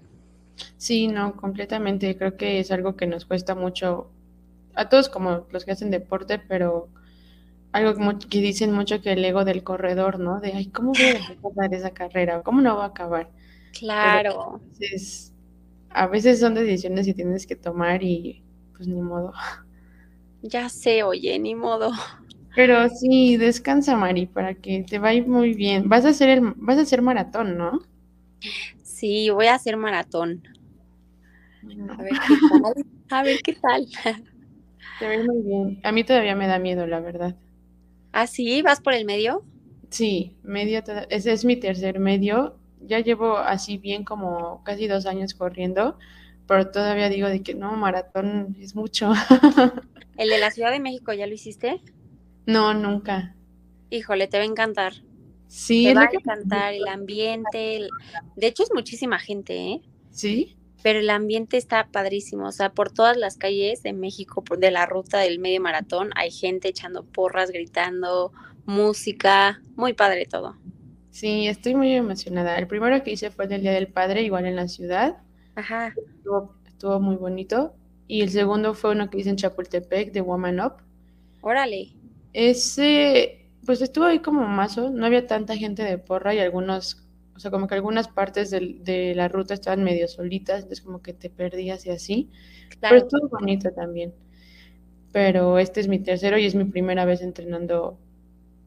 Sí, 0.77 1.07
no, 1.07 1.35
completamente. 1.35 2.17
Creo 2.17 2.37
que 2.37 2.59
es 2.59 2.71
algo 2.71 2.95
que 2.95 3.07
nos 3.07 3.25
cuesta 3.25 3.55
mucho 3.55 4.09
a 4.73 4.89
todos 4.89 5.09
como 5.09 5.47
los 5.51 5.65
que 5.65 5.71
hacen 5.71 5.91
deporte, 5.91 6.39
pero 6.39 6.89
algo 7.71 7.93
que 8.29 8.39
dicen 8.41 8.71
mucho 8.71 9.01
que 9.01 9.13
el 9.13 9.25
ego 9.25 9.45
del 9.45 9.63
corredor, 9.63 10.19
¿no? 10.19 10.39
De, 10.39 10.53
ay, 10.53 10.67
¿cómo 10.67 10.93
voy 10.93 11.09
a 11.09 11.41
pasar 11.41 11.73
esa 11.73 11.91
carrera? 11.91 12.41
¿Cómo 12.43 12.61
no 12.61 12.77
va 12.77 12.85
a 12.85 12.87
acabar? 12.87 13.29
Claro. 13.73 14.61
a 15.89 16.07
veces 16.07 16.39
son 16.39 16.53
decisiones 16.55 17.05
que 17.05 17.13
tienes 17.13 17.45
que 17.47 17.55
tomar 17.55 18.03
y 18.03 18.43
pues 18.75 18.87
ni 18.87 19.01
modo. 19.01 19.33
Ya 20.41 20.69
sé, 20.69 21.03
oye, 21.03 21.37
ni 21.39 21.55
modo. 21.55 21.91
Pero 22.55 22.87
sí, 22.89 23.37
descansa, 23.37 23.97
Mari, 23.97 24.27
para 24.27 24.53
que 24.55 24.83
te 24.87 24.97
vaya 24.99 25.23
muy 25.25 25.53
bien. 25.53 25.89
Vas 25.89 26.05
a 26.05 26.09
hacer 26.09 26.29
el, 26.29 26.53
vas 26.55 26.77
a 26.77 26.81
hacer 26.81 27.01
maratón, 27.01 27.57
¿no? 27.57 27.81
Sí, 29.05 29.29
voy 29.29 29.45
a 29.45 29.53
hacer 29.53 29.77
maratón. 29.77 30.41
A 31.89 32.01
ver 32.01 32.13
qué 32.27 32.37
tal. 32.49 32.85
A 33.11 33.21
ver 33.21 33.39
qué 33.43 33.53
tal. 33.53 33.85
Te 34.99 35.07
ve 35.07 35.23
muy 35.23 35.43
bien. 35.43 35.79
A 35.83 35.91
mí 35.91 36.03
todavía 36.03 36.35
me 36.35 36.47
da 36.47 36.57
miedo, 36.57 36.87
la 36.87 37.01
verdad. 37.01 37.35
¿Ah, 38.11 38.25
sí? 38.25 38.63
¿Vas 38.63 38.81
por 38.81 38.95
el 38.95 39.05
medio? 39.05 39.45
Sí, 39.91 40.37
medio. 40.41 40.81
Ese 41.11 41.33
es 41.33 41.45
mi 41.45 41.55
tercer 41.55 41.99
medio. 41.99 42.57
Ya 42.81 42.99
llevo 42.99 43.37
así 43.37 43.77
bien 43.77 44.03
como 44.03 44.63
casi 44.63 44.87
dos 44.87 45.05
años 45.05 45.35
corriendo, 45.35 45.99
pero 46.47 46.71
todavía 46.71 47.07
digo 47.07 47.27
de 47.27 47.43
que 47.43 47.53
no, 47.53 47.73
maratón 47.75 48.57
es 48.59 48.73
mucho. 48.73 49.13
¿El 50.17 50.29
de 50.29 50.39
la 50.39 50.49
Ciudad 50.49 50.71
de 50.71 50.79
México 50.79 51.13
ya 51.13 51.27
lo 51.27 51.35
hiciste? 51.35 51.79
No, 52.47 52.73
nunca. 52.73 53.35
Híjole, 53.91 54.25
te 54.25 54.37
va 54.37 54.43
a 54.45 54.47
encantar. 54.47 54.93
Sí, 55.47 55.85
te 55.85 55.93
va 55.93 56.03
a 56.03 56.09
encantar 56.11 56.73
el 56.73 56.87
ambiente. 56.87 57.87
De 58.35 58.47
hecho, 58.47 58.63
es 58.63 58.69
muchísima 58.73 59.19
gente, 59.19 59.57
¿eh? 59.57 59.81
Sí. 60.11 60.57
Pero 60.83 60.99
el 60.99 61.09
ambiente 61.09 61.57
está 61.57 61.87
padrísimo. 61.91 62.47
O 62.47 62.51
sea, 62.51 62.71
por 62.71 62.91
todas 62.91 63.17
las 63.17 63.37
calles 63.37 63.81
de 63.83 63.93
México, 63.93 64.43
de 64.57 64.71
la 64.71 64.85
ruta 64.85 65.19
del 65.19 65.39
medio 65.39 65.61
maratón, 65.61 66.11
hay 66.15 66.31
gente 66.31 66.69
echando 66.69 67.03
porras, 67.03 67.51
gritando, 67.51 68.31
música. 68.65 69.61
Muy 69.75 69.93
padre 69.93 70.25
todo. 70.25 70.55
Sí, 71.11 71.47
estoy 71.47 71.75
muy 71.75 71.93
emocionada. 71.93 72.57
El 72.57 72.67
primero 72.67 73.01
que 73.01 73.11
hice 73.11 73.31
fue 73.31 73.45
el 73.45 73.61
Día 73.61 73.71
del 73.71 73.87
Padre, 73.87 74.23
igual 74.23 74.45
en 74.45 74.57
la 74.57 74.67
ciudad. 74.67 75.17
Ajá. 75.55 75.93
Estuvo, 76.17 76.55
estuvo 76.67 76.99
muy 76.99 77.15
bonito. 77.15 77.73
Y 78.07 78.21
el 78.21 78.29
segundo 78.29 78.73
fue 78.73 78.91
uno 78.91 79.09
que 79.09 79.19
hice 79.19 79.29
en 79.29 79.37
Chapultepec, 79.37 80.11
de 80.11 80.21
Woman 80.21 80.59
Up. 80.59 80.73
Órale. 81.41 81.93
Ese 82.33 83.44
pues 83.65 83.81
estuvo 83.81 84.05
ahí 84.05 84.19
como 84.19 84.47
mazo, 84.47 84.89
no 84.89 85.05
había 85.05 85.27
tanta 85.27 85.55
gente 85.55 85.83
de 85.83 85.97
porra 85.97 86.33
y 86.33 86.39
algunos, 86.39 87.05
o 87.35 87.39
sea, 87.39 87.51
como 87.51 87.67
que 87.67 87.75
algunas 87.75 88.07
partes 88.07 88.51
de, 88.51 89.13
la 89.15 89.27
ruta 89.27 89.53
estaban 89.53 89.83
medio 89.83 90.07
solitas, 90.07 90.63
entonces 90.63 90.81
como 90.81 91.01
que 91.01 91.13
te 91.13 91.29
perdías 91.29 91.85
y 91.85 91.89
así. 91.89 92.29
Pero 92.79 92.97
estuvo 92.97 93.29
bonito 93.29 93.71
también. 93.71 94.13
Pero 95.11 95.59
este 95.59 95.79
es 95.79 95.87
mi 95.87 95.99
tercero 95.99 96.37
y 96.37 96.45
es 96.45 96.55
mi 96.55 96.65
primera 96.65 97.05
vez 97.05 97.21
entrenando 97.21 97.97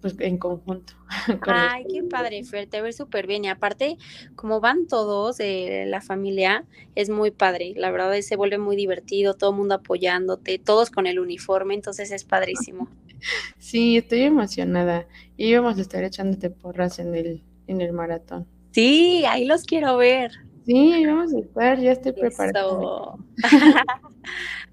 pues 0.00 0.14
en 0.20 0.38
conjunto. 0.38 0.94
Ay, 1.46 1.84
qué 1.92 2.04
padre, 2.04 2.42
Fer, 2.44 2.68
te 2.68 2.80
ves 2.80 2.96
súper 2.96 3.26
bien. 3.26 3.44
Y 3.44 3.48
aparte, 3.48 3.98
como 4.36 4.60
van 4.60 4.86
todos 4.86 5.36
de 5.38 5.84
la 5.86 6.00
familia, 6.00 6.64
es 6.94 7.10
muy 7.10 7.30
padre. 7.30 7.74
La 7.76 7.90
verdad 7.90 8.18
se 8.20 8.36
vuelve 8.36 8.58
muy 8.58 8.76
divertido, 8.76 9.34
todo 9.34 9.50
el 9.50 9.56
mundo 9.56 9.74
apoyándote, 9.74 10.58
todos 10.58 10.90
con 10.90 11.06
el 11.06 11.18
uniforme, 11.18 11.74
entonces 11.74 12.12
es 12.12 12.24
padrísimo. 12.24 12.88
Sí, 13.58 13.96
estoy 13.98 14.22
emocionada. 14.22 15.06
Y 15.36 15.54
vamos 15.54 15.78
a 15.78 15.82
estar 15.82 16.02
echándote 16.04 16.50
porras 16.50 16.98
en 16.98 17.14
el, 17.14 17.42
en 17.66 17.80
el 17.80 17.92
maratón. 17.92 18.46
Sí, 18.70 19.24
ahí 19.26 19.44
los 19.44 19.64
quiero 19.64 19.96
ver. 19.96 20.32
Sí, 20.64 21.04
vamos 21.06 21.32
a 21.32 21.38
estar, 21.38 21.80
ya 21.80 21.92
estoy 21.92 22.12
preparada. 22.12 23.14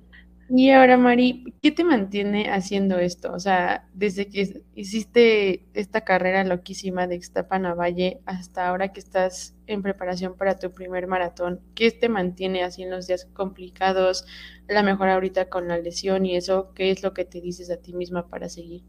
y 0.48 0.70
ahora, 0.70 0.98
Mari, 0.98 1.44
¿qué 1.62 1.72
te 1.72 1.84
mantiene 1.84 2.52
haciendo 2.52 3.00
esto? 3.00 3.34
O 3.34 3.40
sea, 3.40 3.88
desde 3.94 4.30
que 4.30 4.62
hiciste 4.75 5.66
esta 5.74 6.02
carrera 6.02 6.44
loquísima 6.44 7.08
de 7.08 7.16
Ixtapan 7.16 7.66
a 7.66 7.74
Valle 7.74 8.22
hasta 8.25 8.68
ahora 8.68 8.94
que 8.94 9.00
estás 9.00 9.56
en 9.66 9.82
preparación 9.82 10.38
para 10.38 10.60
tu 10.60 10.72
primer 10.72 11.08
maratón, 11.08 11.62
¿qué 11.74 11.90
te 11.92 12.10
mantiene 12.10 12.64
así 12.64 12.84
en 12.84 12.92
los 12.92 13.08
días 13.08 13.25
complicados? 13.34 14.25
La 14.68 14.84
mejor 14.84 15.10
ahorita 15.10 15.50
con 15.50 15.68
la 15.68 15.80
lesión 15.80 16.25
y 16.28 16.36
eso, 16.36 16.74
¿qué 16.75 16.92
es 16.92 17.02
lo 17.02 17.14
que 17.14 17.25
te 17.25 17.42
dices 17.42 17.72
a 17.72 17.78
ti 17.78 17.94
misma 17.94 18.28
para 18.28 18.48
seguir? 18.48 18.84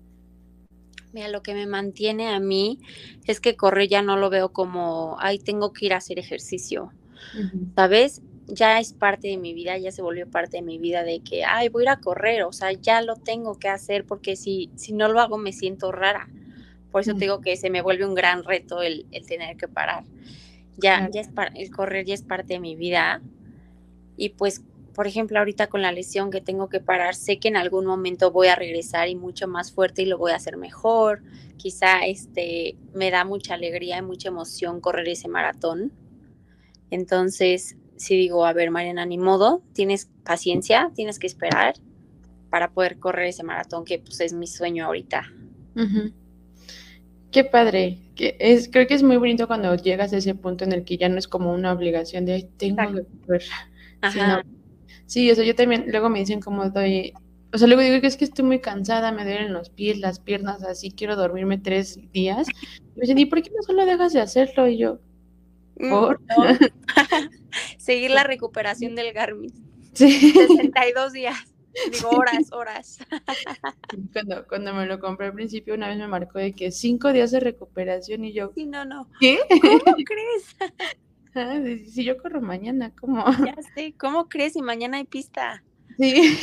Mira, 1.13 1.29
lo 1.29 1.43
que 1.43 1.55
me 1.55 1.67
mantiene 1.67 2.29
a 2.29 2.41
mí 2.41 2.81
es 3.25 3.41
que 3.41 3.57
correr 3.57 3.89
ya 3.89 4.03
no 4.03 4.19
lo 4.19 4.29
veo 4.29 4.53
como, 4.53 5.17
ay, 5.19 5.39
tengo 5.39 5.73
que 5.73 5.87
ir 5.87 5.95
a 5.95 5.99
hacer 5.99 6.19
ejercicio. 6.19 6.93
¿Sabes? 7.75 8.23
Ya 8.47 8.79
es 8.79 8.93
parte 8.93 9.29
de 9.29 9.37
mi 9.37 9.55
vida, 9.55 9.77
ya 9.77 9.91
se 9.91 10.03
volvió 10.03 10.31
parte 10.31 10.59
de 10.59 10.63
mi 10.63 10.79
vida 10.79 11.03
de 11.03 11.21
que, 11.21 11.45
ay, 11.45 11.69
voy 11.69 11.83
a 11.83 11.85
ir 11.85 11.89
a 11.91 12.01
correr, 12.01 12.45
o 12.45 12.53
sea, 12.53 12.73
ya 12.73 13.01
lo 13.01 13.17
tengo 13.17 13.59
que 13.59 13.69
hacer 13.69 14.05
porque 14.05 14.37
si, 14.37 14.71
si 14.77 14.93
no 14.93 15.09
lo 15.09 15.21
hago 15.21 15.37
me 15.37 15.53
siento 15.53 15.91
rara. 15.91 16.29
Por 16.93 17.01
eso 17.01 17.13
te 17.15 17.21
digo 17.21 17.41
que 17.41 17.57
se 17.57 17.71
me 17.71 17.83
vuelve 17.83 18.07
un 18.07 18.15
gran 18.15 18.45
reto 18.45 18.83
el, 18.83 19.07
el 19.11 19.27
tener 19.27 19.57
que 19.57 19.69
parar. 19.69 20.05
Ya, 20.79 21.11
ya 21.11 21.21
es 21.21 21.31
el 21.55 21.71
correr 21.71 22.07
ya 22.07 22.15
es 22.15 22.23
parte 22.23 22.55
de 22.55 22.61
mi 22.61 22.77
vida. 22.77 23.21
Y 24.17 24.31
pues 24.31 24.63
por 24.97 25.07
ejemplo, 25.07 25.39
ahorita 25.39 25.67
con 25.67 25.83
la 25.83 25.93
lesión 25.93 26.31
que 26.31 26.41
tengo 26.41 26.71
que 26.71 26.81
parar, 26.81 27.15
sé 27.15 27.39
que 27.39 27.49
en 27.49 27.59
algún 27.59 27.85
momento 27.85 28.31
voy 28.31 28.47
a 28.47 28.57
regresar 28.57 29.11
y 29.11 29.15
mucho 29.15 29.47
más 29.47 29.71
fuerte 29.71 30.01
y 30.01 30.07
lo 30.07 30.17
voy 30.17 30.33
a 30.33 30.37
hacer 30.37 30.57
mejor. 30.57 31.23
Quizá 31.59 32.07
este 32.07 32.77
me 32.95 33.11
da 33.11 33.27
mucha 33.27 33.53
alegría 33.53 33.99
y 33.99 34.03
mucha 34.03 34.29
emoción 34.29 34.81
correr 34.81 35.07
ese 35.07 35.29
maratón. 35.29 35.93
Entonces, 36.91 37.77
si 37.97 38.17
digo, 38.17 38.45
a 38.47 38.53
ver, 38.53 38.71
Mariana, 38.71 39.07
ni 39.07 39.19
modo, 39.19 39.63
tienes 39.73 40.11
paciencia, 40.25 40.91
tienes 40.95 41.19
que 41.19 41.27
esperar 41.27 41.75
para 42.51 42.71
poder 42.71 42.99
correr 42.99 43.27
ese 43.27 43.43
maratón 43.43 43.85
que 43.85 43.99
pues 43.99 44.21
es 44.21 44.33
mi 44.33 44.47
sueño 44.47 44.87
ahorita. 44.87 45.25
Qué 47.31 47.45
padre. 47.45 47.99
Que 48.15 48.37
es, 48.39 48.69
creo 48.71 48.87
que 48.87 48.95
es 48.95 49.03
muy 49.03 49.19
bonito 49.19 49.47
cuando 49.47 49.75
llegas 49.77 50.13
a 50.13 50.17
ese 50.19 50.35
punto 50.35 50.65
en 50.65 50.73
el 50.73 50.85
que 50.85 50.97
ya 50.97 51.09
no 51.09 51.19
es 51.19 51.29
como 51.29 51.53
una 51.53 51.73
obligación 51.73 52.25
de 52.25 52.49
tengo 52.57 52.83
que 52.95 53.05
correr. 53.27 53.43
Ajá. 54.01 54.43
Sí, 55.07 55.31
o 55.31 55.35
sea, 55.35 55.45
yo 55.45 55.55
también, 55.55 55.85
luego 55.89 56.09
me 56.09 56.19
dicen 56.19 56.41
cómo 56.41 56.69
doy, 56.71 57.13
o 57.53 57.59
sea, 57.59 57.69
luego 57.69 57.83
digo 57.83 58.01
que 58.01 58.09
es 58.09 58.17
que 58.17 58.25
estoy 58.25 58.45
muy 58.45 58.61
cansada, 58.61 59.13
me 59.13 59.25
duelen 59.25 59.53
los 59.53 59.71
pies, 59.71 59.99
las 59.99 60.19
piernas, 60.19 60.65
así, 60.65 60.91
quiero 60.91 61.15
dormirme 61.15 61.59
tres 61.59 62.01
días. 62.13 62.49
Y 62.49 62.99
me 62.99 63.03
dicen, 63.03 63.19
¿y 63.19 63.27
por 63.27 63.41
qué 63.41 63.51
no 63.51 63.63
solo 63.63 63.87
dejas 63.87 64.13
de 64.13 64.21
hacerlo? 64.21 64.67
Y 64.67 64.79
yo, 64.79 64.99
mm, 65.79 65.91
¿por? 65.91 66.21
Seguir 67.87 68.11
la 68.11 68.25
recuperación 68.25 68.97
del 68.97 69.13
Garmin. 69.13 69.53
Sí. 69.93 70.33
62 70.33 71.13
días. 71.13 71.37
Digo, 71.93 72.09
horas, 72.11 72.51
horas. 72.51 72.99
Cuando, 74.13 74.45
cuando 74.49 74.75
me 74.75 74.87
lo 74.87 74.99
compré 74.99 75.29
al 75.29 75.35
principio, 75.35 75.75
una 75.75 75.87
vez 75.87 75.97
me 75.97 76.09
marcó 76.09 76.41
de 76.41 76.53
que 76.53 76.73
cinco 76.73 77.13
días 77.13 77.31
de 77.31 77.39
recuperación 77.39 78.25
y 78.25 78.33
yo. 78.33 78.51
Sí, 78.57 78.67
no, 78.67 78.85
no. 78.85 79.09
¿Qué? 79.21 79.39
¿Cómo 79.61 79.97
crees? 80.05 80.57
Ah, 81.37 81.61
si 81.89 82.03
yo 82.03 82.21
corro 82.21 82.41
mañana, 82.41 82.93
¿cómo? 82.99 83.25
Ya 83.45 83.55
sé, 83.77 83.95
¿cómo 83.97 84.29
crees 84.29 84.55
si 84.55 84.63
mañana 84.63 84.97
hay 84.97 85.05
pista? 85.05 85.63
Sí. 85.97 86.41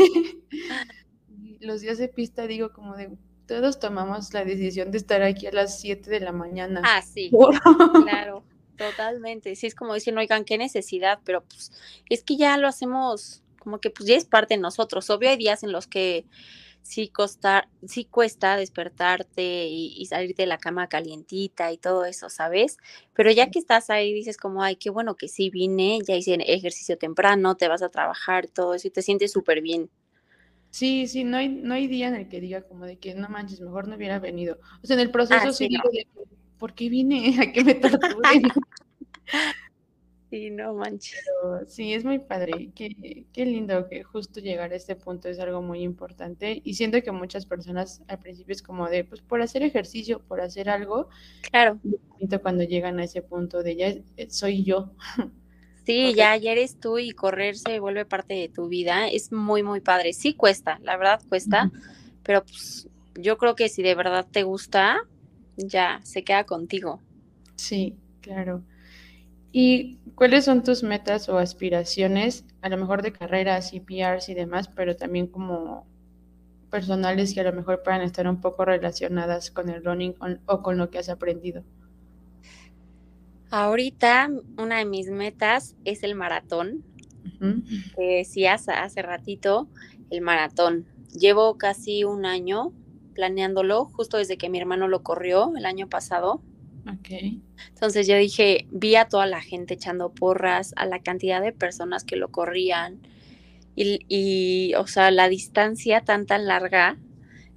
Los 1.60 1.82
días 1.82 1.98
de 1.98 2.08
pista 2.08 2.48
digo 2.48 2.72
como 2.72 2.96
de, 2.96 3.18
todos 3.48 3.80
tomamos 3.80 4.34
la 4.34 4.46
decisión 4.46 4.92
de 4.92 4.98
estar 4.98 5.22
aquí 5.24 5.48
a 5.48 5.52
las 5.52 5.82
7 5.82 6.10
de 6.10 6.22
la 6.22 6.32
mañana. 6.32 6.82
Ah, 6.86 7.02
sí, 7.02 7.30
claro, 8.06 8.46
totalmente. 8.78 9.56
Sí, 9.56 9.68
es 9.68 9.76
como 9.76 9.94
dicen, 9.94 10.18
oigan, 10.18 10.46
qué 10.46 10.58
necesidad, 10.58 11.20
pero 11.24 11.44
pues 11.44 11.72
es 12.10 12.24
que 12.24 12.38
ya 12.38 12.58
lo 12.58 12.68
hacemos 12.68 13.44
como 13.60 13.80
que 13.80 13.90
pues 13.90 14.08
ya 14.08 14.16
es 14.16 14.26
parte 14.26 14.56
de 14.56 14.62
nosotros. 14.62 15.10
Obvio 15.10 15.30
hay 15.30 15.38
días 15.38 15.64
en 15.64 15.72
los 15.72 15.88
que 15.88 16.26
sí, 16.84 17.08
costa, 17.08 17.70
sí 17.88 18.06
cuesta 18.06 18.58
despertarte 18.58 19.68
y, 19.68 19.96
y, 19.98 20.06
salir 20.06 20.36
de 20.36 20.46
la 20.46 20.58
cama 20.58 20.88
calientita 20.88 21.72
y 21.72 21.78
todo 21.78 22.06
eso, 22.06 22.30
¿sabes? 22.30 22.78
Pero 23.14 23.32
ya 23.32 23.50
que 23.50 23.60
estás 23.60 23.90
ahí, 23.90 24.14
dices 24.14 24.38
como, 24.38 24.62
ay, 24.62 24.76
qué 24.76 24.90
bueno 24.90 25.16
que 25.16 25.30
sí 25.30 25.50
vine, 25.50 26.00
ya 26.06 26.16
hice 26.16 26.34
ejercicio 26.34 26.98
temprano, 26.98 27.56
te 27.56 27.70
vas 27.70 27.82
a 27.82 27.90
trabajar, 27.90 28.48
todo 28.48 28.76
eso, 28.76 28.90
y 28.90 28.92
te 28.92 29.02
sientes 29.02 29.32
súper 29.32 29.62
bien. 29.62 29.90
Sí, 30.70 31.08
sí, 31.08 31.24
no 31.24 31.38
hay, 31.38 31.50
no 31.50 31.76
hay 31.76 31.88
día 31.88 32.08
en 32.08 32.16
el 32.16 32.28
que 32.28 32.42
diga 32.42 32.64
como 32.64 32.86
de 32.86 32.98
que 32.98 33.16
no 33.16 33.30
manches, 33.30 33.62
mejor 33.62 33.88
no 33.88 33.96
hubiera 33.96 34.20
venido. 34.20 34.60
O 34.84 34.88
sea, 34.88 34.96
en 34.96 35.02
el 35.02 35.12
proceso 35.12 35.50
ah, 35.50 35.54
sí, 35.54 35.68
digo 35.68 35.88
de, 35.92 36.08
¿por 36.64 36.74
qué 36.76 36.88
vine? 36.88 37.36
¿A 37.42 37.52
que 37.52 37.62
me 37.62 37.76
torturen? 37.76 38.44
Sí, 40.30 40.50
no 40.50 40.74
manches. 40.74 41.24
sí, 41.68 41.94
es 41.94 42.04
muy 42.04 42.18
padre. 42.18 42.72
Qué, 42.74 43.28
qué 43.32 43.46
lindo 43.46 43.88
que 43.88 44.02
justo 44.02 44.40
llegar 44.40 44.72
a 44.72 44.76
este 44.76 44.96
punto 44.96 45.30
es 45.30 45.40
algo 45.40 45.62
muy 45.62 45.84
importante. 45.84 46.60
Y 46.64 46.74
siento 46.74 47.04
que 47.04 47.12
muchas 47.12 47.46
personas 47.46 48.02
al 48.08 48.18
principio 48.18 48.54
es 48.54 48.64
como 48.64 48.90
de, 48.90 49.04
pues 49.04 49.22
por 49.22 49.44
hacer 49.44 49.62
ejercicio, 49.62 50.24
por 50.28 50.42
hacer 50.42 50.70
algo. 50.70 51.08
Claro. 51.52 51.80
Cuando 52.42 52.64
llegan 52.64 53.00
a 53.00 53.04
ese 53.04 53.22
punto 53.22 53.62
de 53.62 53.76
ya 53.76 53.94
soy 54.30 54.64
yo. 54.64 54.94
Sí, 55.86 56.16
ya, 56.16 56.36
ya 56.36 56.54
eres 56.54 56.80
tú 56.80 56.98
y 56.98 57.12
correr 57.12 57.56
se 57.56 57.80
vuelve 57.80 58.06
parte 58.06 58.34
de 58.34 58.50
tu 58.50 58.70
vida. 58.70 59.08
Es 59.10 59.32
muy, 59.32 59.62
muy 59.62 59.82
padre. 59.82 60.14
Sí 60.14 60.34
cuesta, 60.34 60.80
la 60.82 60.98
verdad 60.98 61.22
cuesta, 61.30 61.70
pero 62.24 62.44
pues 62.44 62.88
yo 63.14 63.38
creo 63.38 63.54
que 63.54 63.70
si 63.70 63.84
de 63.84 63.94
verdad 63.94 64.26
te 64.32 64.42
gusta, 64.42 65.06
ya 65.58 66.00
se 66.04 66.24
queda 66.24 66.46
contigo. 66.46 67.02
Sí, 67.56 67.96
claro. 68.22 68.64
¿Y 69.52 69.98
cuáles 70.16 70.46
son 70.46 70.64
tus 70.64 70.82
metas 70.84 71.30
o 71.30 71.38
aspiraciones, 71.38 72.46
a 72.62 72.70
lo 72.70 72.78
mejor 72.78 73.04
de 73.04 73.14
carreras 73.14 73.74
y 73.74 73.80
PRs 73.80 74.30
y 74.30 74.34
demás, 74.34 74.68
pero 74.68 74.96
también 74.96 75.28
como 75.28 75.86
personales 76.72 77.36
que 77.36 77.42
a 77.42 77.44
lo 77.44 77.54
mejor 77.54 77.84
puedan 77.84 78.02
estar 78.02 78.28
un 78.28 78.42
poco 78.42 78.66
relacionadas 78.66 79.52
con 79.52 79.70
el 79.70 79.84
running 79.84 80.16
o 80.48 80.64
con 80.64 80.78
lo 80.78 80.90
que 80.90 80.98
has 80.98 81.10
aprendido? 81.10 81.64
Ahorita 83.52 84.32
una 84.58 84.80
de 84.80 84.86
mis 84.86 85.12
metas 85.12 85.76
es 85.86 86.02
el 86.02 86.16
maratón. 86.16 86.84
decías 87.96 88.68
hace 88.70 89.04
ratito, 89.04 89.70
el 90.10 90.22
maratón. 90.22 90.88
Llevo 91.16 91.60
casi 91.60 92.04
un 92.04 92.26
año 92.26 92.74
planeándolo, 93.14 93.86
justo 93.86 94.18
desde 94.18 94.38
que 94.38 94.50
mi 94.50 94.60
hermano 94.60 94.88
lo 94.88 95.04
corrió 95.04 95.54
el 95.56 95.66
año 95.66 95.88
pasado. 95.88 96.42
Ok. 96.88 97.40
Entonces 97.70 98.08
yo 98.08 98.18
dije, 98.18 98.68
vi 98.72 98.96
a 98.96 99.08
toda 99.08 99.26
la 99.26 99.42
gente 99.42 99.76
echando 99.76 100.12
porras, 100.12 100.74
a 100.76 100.86
la 100.86 101.00
cantidad 101.00 101.42
de 101.42 101.54
personas 101.54 102.04
que 102.04 102.18
lo 102.18 102.30
corrían 102.30 103.00
y, 103.76 104.00
y 104.08 104.76
o 104.76 104.86
sea, 104.88 105.12
la 105.12 105.30
distancia 105.30 106.02
tan 106.02 106.26
tan 106.26 106.46
larga. 106.46 106.98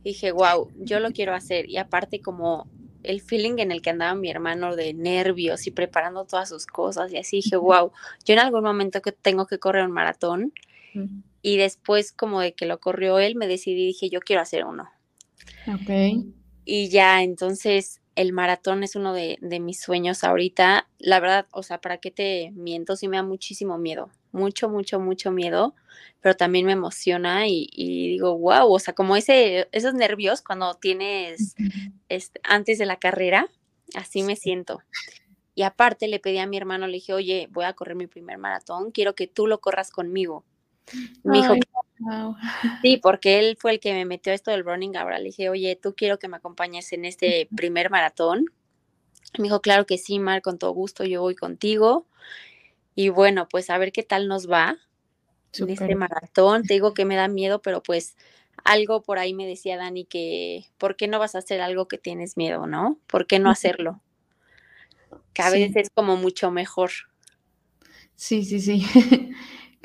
Dije, 0.04 0.30
wow, 0.30 0.70
yo 0.78 1.00
lo 1.00 1.10
quiero 1.10 1.34
hacer. 1.34 1.68
Y 1.68 1.78
aparte 1.78 2.20
como 2.20 2.68
el 3.06 3.20
feeling 3.20 3.58
en 3.58 3.72
el 3.72 3.82
que 3.82 3.90
andaba 3.90 4.14
mi 4.14 4.30
hermano 4.30 4.76
de 4.76 4.92
nervios 4.92 5.66
y 5.66 5.70
preparando 5.70 6.24
todas 6.24 6.48
sus 6.48 6.66
cosas 6.66 7.12
y 7.12 7.16
así 7.16 7.36
dije, 7.36 7.56
wow, 7.56 7.92
yo 8.24 8.34
en 8.34 8.40
algún 8.40 8.62
momento 8.62 9.00
que 9.00 9.12
tengo 9.12 9.46
que 9.46 9.58
correr 9.58 9.84
un 9.84 9.92
maratón 9.92 10.52
y 11.42 11.58
después 11.58 12.12
como 12.12 12.40
de 12.40 12.54
que 12.54 12.66
lo 12.66 12.80
corrió 12.80 13.18
él 13.18 13.36
me 13.36 13.46
decidí, 13.46 13.86
dije, 13.86 14.08
yo 14.08 14.20
quiero 14.20 14.42
hacer 14.42 14.64
uno. 14.64 14.88
Ok. 15.66 16.26
Y 16.64 16.88
ya, 16.88 17.22
entonces 17.22 18.00
el 18.16 18.32
maratón 18.32 18.82
es 18.82 18.96
uno 18.96 19.12
de, 19.12 19.38
mis 19.60 19.80
sueños 19.80 20.24
ahorita. 20.24 20.88
La 20.98 21.20
verdad, 21.20 21.46
o 21.52 21.62
sea, 21.62 21.80
¿para 21.80 21.98
qué 21.98 22.10
te 22.10 22.50
miento? 22.54 22.96
Sí 22.96 23.08
me 23.08 23.18
da 23.18 23.22
muchísimo 23.22 23.78
miedo, 23.78 24.10
mucho, 24.32 24.68
mucho, 24.68 24.98
mucho 24.98 25.30
miedo, 25.30 25.74
pero 26.20 26.34
también 26.34 26.66
me 26.66 26.72
emociona 26.72 27.46
y, 27.46 27.68
digo, 27.76 28.36
wow, 28.38 28.72
o 28.72 28.78
sea, 28.78 28.94
como 28.94 29.16
ese, 29.16 29.68
esos 29.70 29.94
nervios 29.94 30.42
cuando 30.42 30.74
tienes 30.74 31.54
este, 32.08 32.40
antes 32.42 32.78
de 32.78 32.86
la 32.86 32.96
carrera, 32.96 33.48
así 33.94 34.22
me 34.22 34.34
siento. 34.34 34.80
Y 35.54 35.62
aparte 35.62 36.08
le 36.08 36.18
pedí 36.18 36.38
a 36.38 36.46
mi 36.46 36.56
hermano, 36.56 36.86
le 36.86 36.94
dije, 36.94 37.12
oye, 37.12 37.48
voy 37.50 37.64
a 37.64 37.74
correr 37.74 37.96
mi 37.96 38.06
primer 38.06 38.38
maratón, 38.38 38.90
quiero 38.90 39.14
que 39.14 39.26
tú 39.26 39.46
lo 39.46 39.60
corras 39.60 39.90
conmigo. 39.90 40.44
Me 41.24 41.38
dijo, 41.38 41.54
sí, 42.82 42.98
porque 42.98 43.38
él 43.38 43.56
fue 43.58 43.72
el 43.72 43.80
que 43.80 43.92
me 43.92 44.04
metió 44.04 44.32
esto 44.32 44.50
del 44.50 44.64
running 44.64 44.96
ahora. 44.96 45.18
Le 45.18 45.26
dije, 45.26 45.48
oye, 45.48 45.76
tú 45.80 45.94
quiero 45.96 46.18
que 46.18 46.28
me 46.28 46.36
acompañes 46.36 46.92
en 46.92 47.04
este 47.04 47.48
primer 47.56 47.90
maratón. 47.90 48.46
Me 49.38 49.44
dijo, 49.44 49.60
claro 49.60 49.86
que 49.86 49.98
sí, 49.98 50.18
Mar, 50.18 50.42
con 50.42 50.58
todo 50.58 50.70
gusto, 50.72 51.04
yo 51.04 51.20
voy 51.20 51.34
contigo. 51.34 52.06
Y 52.94 53.08
bueno, 53.08 53.48
pues 53.48 53.70
a 53.70 53.78
ver 53.78 53.92
qué 53.92 54.02
tal 54.02 54.28
nos 54.28 54.50
va 54.50 54.76
en 55.52 55.70
este 55.70 55.94
maratón. 55.94 56.62
Te 56.62 56.74
digo 56.74 56.94
que 56.94 57.04
me 57.04 57.16
da 57.16 57.28
miedo, 57.28 57.60
pero 57.60 57.82
pues 57.82 58.16
algo 58.64 59.02
por 59.02 59.18
ahí 59.18 59.34
me 59.34 59.46
decía 59.46 59.76
Dani 59.76 60.04
que, 60.04 60.64
¿por 60.78 60.96
qué 60.96 61.08
no 61.08 61.18
vas 61.18 61.34
a 61.34 61.38
hacer 61.38 61.60
algo 61.60 61.88
que 61.88 61.98
tienes 61.98 62.36
miedo, 62.36 62.66
no? 62.66 62.98
¿Por 63.06 63.26
qué 63.26 63.38
no 63.38 63.50
hacerlo? 63.50 64.00
Que 65.34 65.42
a 65.42 65.50
veces 65.50 65.76
es 65.76 65.90
como 65.90 66.16
mucho 66.16 66.50
mejor. 66.50 66.90
Sí, 68.14 68.44
sí, 68.44 68.60
sí. 68.60 68.82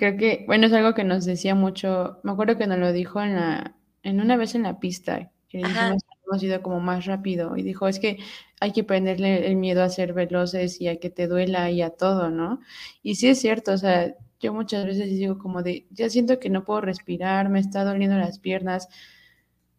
Creo 0.02 0.18
que, 0.18 0.46
bueno, 0.48 0.66
es 0.66 0.74
algo 0.74 0.96
que 0.96 1.04
nos 1.04 1.26
decía 1.26 1.54
mucho, 1.54 2.18
me 2.24 2.32
acuerdo 2.32 2.58
que 2.58 2.66
nos 2.66 2.80
lo 2.80 2.92
dijo 2.92 3.22
en 3.22 3.36
la, 3.36 3.76
en 4.02 4.20
una 4.20 4.36
vez 4.36 4.56
en 4.56 4.64
la 4.64 4.80
pista, 4.80 5.30
que 5.48 5.60
dijimos 5.60 6.02
hemos 6.26 6.42
ido 6.42 6.60
como 6.64 6.80
más 6.80 7.06
rápido, 7.06 7.56
y 7.56 7.62
dijo, 7.62 7.88
es 7.88 8.00
que 8.00 8.18
hay 8.60 8.72
que 8.72 8.84
perderle 8.84 9.46
el 9.46 9.58
miedo 9.58 9.84
a 9.84 9.90
ser 9.90 10.14
veloces 10.14 10.82
y 10.82 10.88
a 10.88 11.00
que 11.00 11.12
te 11.12 11.28
duela 11.28 11.70
y 11.70 11.84
a 11.84 11.92
todo, 11.92 12.32
¿no? 12.32 12.62
Y 13.04 13.14
sí 13.14 13.28
es 13.28 13.40
cierto, 13.42 13.74
o 13.74 13.78
sea, 13.78 14.16
yo 14.40 14.56
muchas 14.56 14.88
veces 14.88 15.08
digo 15.08 15.38
como 15.38 15.62
de, 15.62 15.86
ya 15.92 16.10
siento 16.10 16.40
que 16.40 16.50
no 16.50 16.66
puedo 16.66 16.82
respirar, 16.82 17.50
me 17.50 17.60
está 17.60 17.84
doliendo 17.84 18.18
las 18.18 18.40
piernas, 18.40 18.90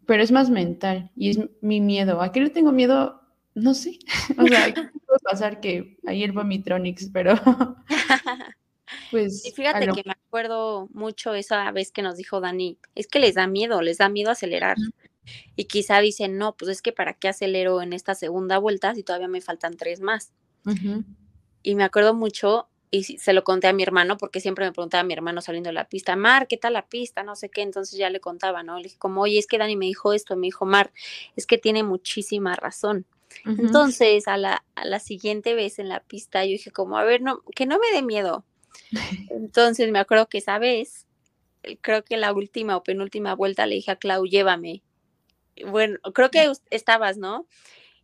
pero 0.06 0.22
es 0.22 0.30
más 0.30 0.50
mental 0.50 1.10
y 1.16 1.30
es 1.30 1.40
mi 1.62 1.80
miedo. 1.80 2.22
¿A 2.22 2.30
qué 2.30 2.42
le 2.42 2.50
tengo 2.50 2.70
miedo? 2.70 3.22
No 3.56 3.74
sé. 3.74 3.98
o 4.38 4.46
sea, 4.46 4.72
puede 4.72 5.18
pasar 5.24 5.58
que 5.58 5.98
ahí 6.06 6.22
el 6.22 6.30
vomitronix, 6.30 7.10
pero 7.12 7.34
Pues. 9.10 9.44
Y 9.44 9.52
fíjate 9.52 9.86
que 9.88 10.02
me 10.04 10.12
acuerdo 10.12 10.88
mucho 10.92 11.34
esa 11.34 11.70
vez 11.72 11.92
que 11.92 12.02
nos 12.02 12.16
dijo 12.16 12.40
Dani, 12.40 12.78
es 12.94 13.06
que 13.06 13.18
les 13.18 13.34
da 13.34 13.46
miedo, 13.46 13.82
les 13.82 13.98
da 13.98 14.08
miedo 14.08 14.30
acelerar. 14.30 14.76
Y 15.54 15.64
quizá 15.64 16.00
dicen, 16.00 16.38
no, 16.38 16.56
pues 16.56 16.70
es 16.70 16.82
que 16.82 16.92
para 16.92 17.14
qué 17.14 17.28
acelero 17.28 17.82
en 17.82 17.92
esta 17.92 18.14
segunda 18.14 18.58
vuelta 18.58 18.94
si 18.94 19.02
todavía 19.02 19.28
me 19.28 19.40
faltan 19.40 19.76
tres 19.76 20.00
más. 20.00 20.32
Y 21.62 21.74
me 21.74 21.84
acuerdo 21.84 22.14
mucho, 22.14 22.68
y 22.90 23.04
se 23.04 23.32
lo 23.32 23.42
conté 23.44 23.68
a 23.68 23.72
mi 23.72 23.82
hermano, 23.82 24.18
porque 24.18 24.40
siempre 24.40 24.64
me 24.64 24.72
preguntaba 24.72 25.00
a 25.00 25.04
mi 25.04 25.14
hermano 25.14 25.40
saliendo 25.40 25.68
de 25.68 25.74
la 25.74 25.88
pista, 25.88 26.14
Mar, 26.16 26.46
¿qué 26.46 26.56
tal 26.56 26.74
la 26.74 26.86
pista? 26.86 27.22
No 27.22 27.36
sé 27.36 27.48
qué, 27.48 27.62
entonces 27.62 27.98
ya 27.98 28.10
le 28.10 28.20
contaba, 28.20 28.62
¿no? 28.62 28.76
Le 28.76 28.84
dije, 28.84 28.98
como, 28.98 29.22
oye, 29.22 29.38
es 29.38 29.46
que 29.46 29.58
Dani 29.58 29.76
me 29.76 29.86
dijo 29.86 30.12
esto, 30.12 30.36
me 30.36 30.48
dijo, 30.48 30.66
Mar, 30.66 30.92
es 31.36 31.46
que 31.46 31.56
tiene 31.56 31.82
muchísima 31.84 32.54
razón. 32.54 33.06
Entonces, 33.46 34.28
a 34.28 34.36
la, 34.36 34.62
a 34.74 34.84
la 34.84 34.98
siguiente 34.98 35.54
vez 35.54 35.78
en 35.78 35.88
la 35.88 36.00
pista, 36.00 36.44
yo 36.44 36.50
dije, 36.50 36.70
como, 36.70 36.98
a 36.98 37.04
ver, 37.04 37.22
no, 37.22 37.40
que 37.56 37.64
no 37.64 37.78
me 37.78 37.90
dé 37.94 38.02
miedo, 38.02 38.44
entonces 39.30 39.90
me 39.90 39.98
acuerdo 39.98 40.28
que 40.28 40.38
esa 40.38 40.58
vez, 40.58 41.06
creo 41.80 42.04
que 42.04 42.16
la 42.16 42.32
última 42.32 42.76
o 42.76 42.82
penúltima 42.82 43.34
vuelta 43.34 43.66
le 43.66 43.76
dije 43.76 43.90
a 43.92 43.96
Clau, 43.96 44.24
llévame. 44.24 44.82
Bueno, 45.66 45.98
creo 46.14 46.30
que 46.30 46.50
estabas, 46.70 47.18
¿no? 47.18 47.46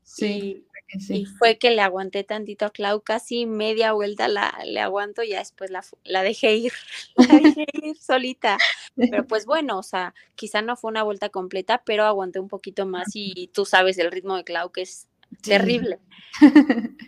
Sí. 0.03 0.65
Y, 0.65 1.27
fue 1.27 1.59
que 1.59 1.71
le 1.71 1.83
aguanté 1.83 2.25
tantito 2.25 2.65
a 2.65 2.71
Clau, 2.71 3.03
casi 3.03 3.45
media 3.45 3.93
vuelta 3.93 4.27
la, 4.27 4.59
le 4.65 4.81
aguanto 4.81 5.23
y 5.23 5.31
ya 5.31 5.41
después 5.41 5.71
la, 5.71 5.85
la 6.03 6.23
dejé 6.23 6.57
ir, 6.57 6.73
la 7.17 7.27
dejé 7.27 7.67
ir 7.83 7.97
solita. 7.99 8.57
Pero 8.97 9.27
pues 9.27 9.45
bueno, 9.45 9.79
o 9.79 9.83
sea, 9.83 10.15
quizá 10.35 10.63
no 10.63 10.77
fue 10.77 10.91
una 10.91 11.03
vuelta 11.03 11.29
completa, 11.29 11.83
pero 11.85 12.05
aguanté 12.05 12.41
un 12.41 12.49
poquito 12.49 12.87
más 12.87 13.09
y 13.13 13.49
tú 13.49 13.67
sabes 13.67 13.99
el 13.99 14.11
ritmo 14.11 14.37
de 14.37 14.45
Clau 14.45 14.73
que 14.73 14.81
es 14.81 15.08
terrible. 15.43 15.99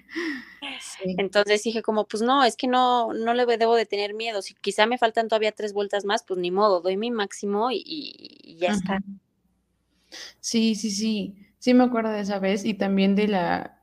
Entonces 1.18 1.62
dije 1.62 1.83
como, 1.83 2.06
pues 2.06 2.22
no, 2.22 2.44
es 2.44 2.56
que 2.56 2.66
no, 2.66 3.12
no 3.12 3.35
le 3.35 3.46
debo 3.46 3.74
de 3.74 3.87
tener 3.87 4.14
miedo. 4.14 4.42
Si 4.42 4.54
quizá 4.54 4.87
me 4.87 4.98
faltan 4.98 5.28
todavía 5.28 5.52
tres 5.52 5.72
vueltas 5.72 6.04
más, 6.04 6.22
pues 6.22 6.38
ni 6.38 6.50
modo, 6.50 6.80
doy 6.80 6.96
mi 6.96 7.11
máximo 7.11 7.70
y, 7.72 8.56
ya 8.59 8.68
está. 8.68 9.00
Sí, 10.40 10.74
sí, 10.74 10.90
sí. 10.90 11.35
Sí 11.59 11.74
me 11.74 11.85
acuerdo 11.85 12.11
de 12.11 12.20
esa 12.20 12.38
vez 12.38 12.64
y 12.64 12.74
también 12.74 13.14
de 13.14 13.28
la, 13.28 13.83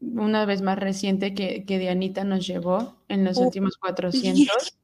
una 0.00 0.46
vez 0.46 0.62
más 0.62 0.78
reciente 0.78 1.34
que, 1.34 1.64
que 1.64 1.78
Dianita 1.78 2.24
nos 2.24 2.46
llevó 2.46 2.96
en 3.08 3.24
los 3.24 3.36
últimos 3.36 3.76
400. 3.76 4.78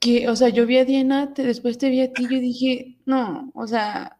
Que, 0.00 0.28
o 0.28 0.36
sea, 0.36 0.48
yo 0.48 0.66
vi 0.66 0.78
a 0.78 0.84
Diana, 0.84 1.26
después 1.26 1.78
te 1.78 1.90
vi 1.90 2.00
a 2.00 2.12
ti, 2.12 2.24
yo 2.24 2.40
dije, 2.40 2.96
no, 3.04 3.52
o 3.54 3.66
sea, 3.66 4.19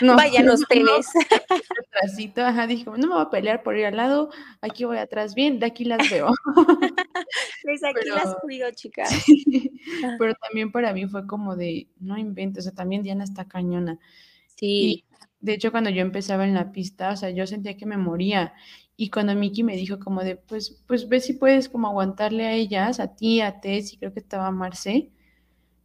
no, 0.00 0.16
Vayan 0.16 0.48
ustedes. 0.50 1.06
No, 2.36 2.44
ajá, 2.44 2.66
dije, 2.66 2.84
no 2.84 2.98
me 2.98 3.08
voy 3.08 3.22
a 3.22 3.30
pelear 3.30 3.62
por 3.62 3.76
ir 3.76 3.86
al 3.86 3.96
lado, 3.96 4.30
aquí 4.60 4.84
voy 4.84 4.98
atrás 4.98 5.34
bien, 5.34 5.58
de 5.58 5.66
aquí 5.66 5.84
las 5.84 6.10
veo. 6.10 6.28
Pues 7.62 7.82
aquí 7.84 8.08
las 8.08 8.36
cuido, 8.42 8.70
chicas. 8.72 9.24
pero 10.18 10.34
también 10.34 10.70
para 10.70 10.92
mí 10.92 11.06
fue 11.06 11.26
como 11.26 11.56
de, 11.56 11.88
no 11.98 12.16
inventes, 12.18 12.64
o 12.64 12.68
sea, 12.68 12.74
también 12.74 13.02
Diana 13.02 13.24
está 13.24 13.46
cañona. 13.46 13.98
Sí. 14.56 15.04
de 15.40 15.54
hecho, 15.54 15.70
cuando 15.70 15.90
yo 15.90 16.02
empezaba 16.02 16.44
en 16.44 16.54
la 16.54 16.72
pista, 16.72 17.10
o 17.10 17.16
sea, 17.16 17.30
yo 17.30 17.46
sentía 17.46 17.76
que 17.76 17.86
me 17.86 17.96
moría. 17.96 18.54
Y 18.96 19.10
cuando 19.10 19.34
Miki 19.34 19.62
me 19.62 19.76
dijo 19.76 19.98
como 19.98 20.22
de, 20.22 20.36
pues, 20.36 20.82
pues 20.86 21.08
ve 21.08 21.20
si 21.20 21.34
puedes 21.34 21.68
como 21.68 21.88
aguantarle 21.88 22.46
a 22.46 22.52
ellas, 22.52 23.00
a 23.00 23.14
ti, 23.14 23.40
a 23.40 23.60
Tess, 23.60 23.92
y 23.92 23.98
creo 23.98 24.12
que 24.12 24.20
estaba 24.20 24.50
Marce, 24.50 25.10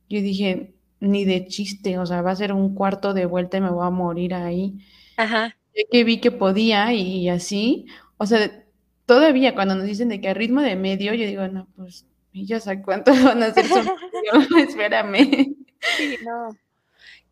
yo 0.09 0.21
dije, 0.21 0.75
ni 1.01 1.25
de 1.25 1.47
chiste, 1.47 1.97
o 1.97 2.05
sea, 2.05 2.21
va 2.21 2.31
a 2.31 2.35
ser 2.35 2.53
un 2.53 2.73
cuarto 2.73 3.13
de 3.13 3.25
vuelta 3.25 3.57
y 3.57 3.61
me 3.61 3.69
voy 3.69 3.85
a 3.85 3.89
morir 3.89 4.33
ahí. 4.33 4.77
Ajá. 5.17 5.57
que 5.91 6.03
vi 6.03 6.19
que 6.19 6.31
podía 6.31 6.93
y, 6.93 7.27
así, 7.27 7.85
o 8.17 8.25
sea, 8.25 8.63
todavía 9.05 9.53
cuando 9.53 9.75
nos 9.75 9.85
dicen 9.85 10.09
de 10.09 10.21
que 10.21 10.29
a 10.29 10.33
ritmo 10.33 10.61
de 10.61 10.75
medio, 10.75 11.13
yo 11.13 11.25
digo, 11.25 11.47
no, 11.47 11.67
pues, 11.75 12.05
¿y 12.31 12.45
ya 12.45 12.59
sé 12.59 12.81
cuánto 12.81 13.11
van 13.23 13.43
a 13.43 13.47
hacer 13.47 13.65
su 13.65 13.75
Espérame. 14.57 15.55
Sí, 15.97 16.17
no. 16.23 16.55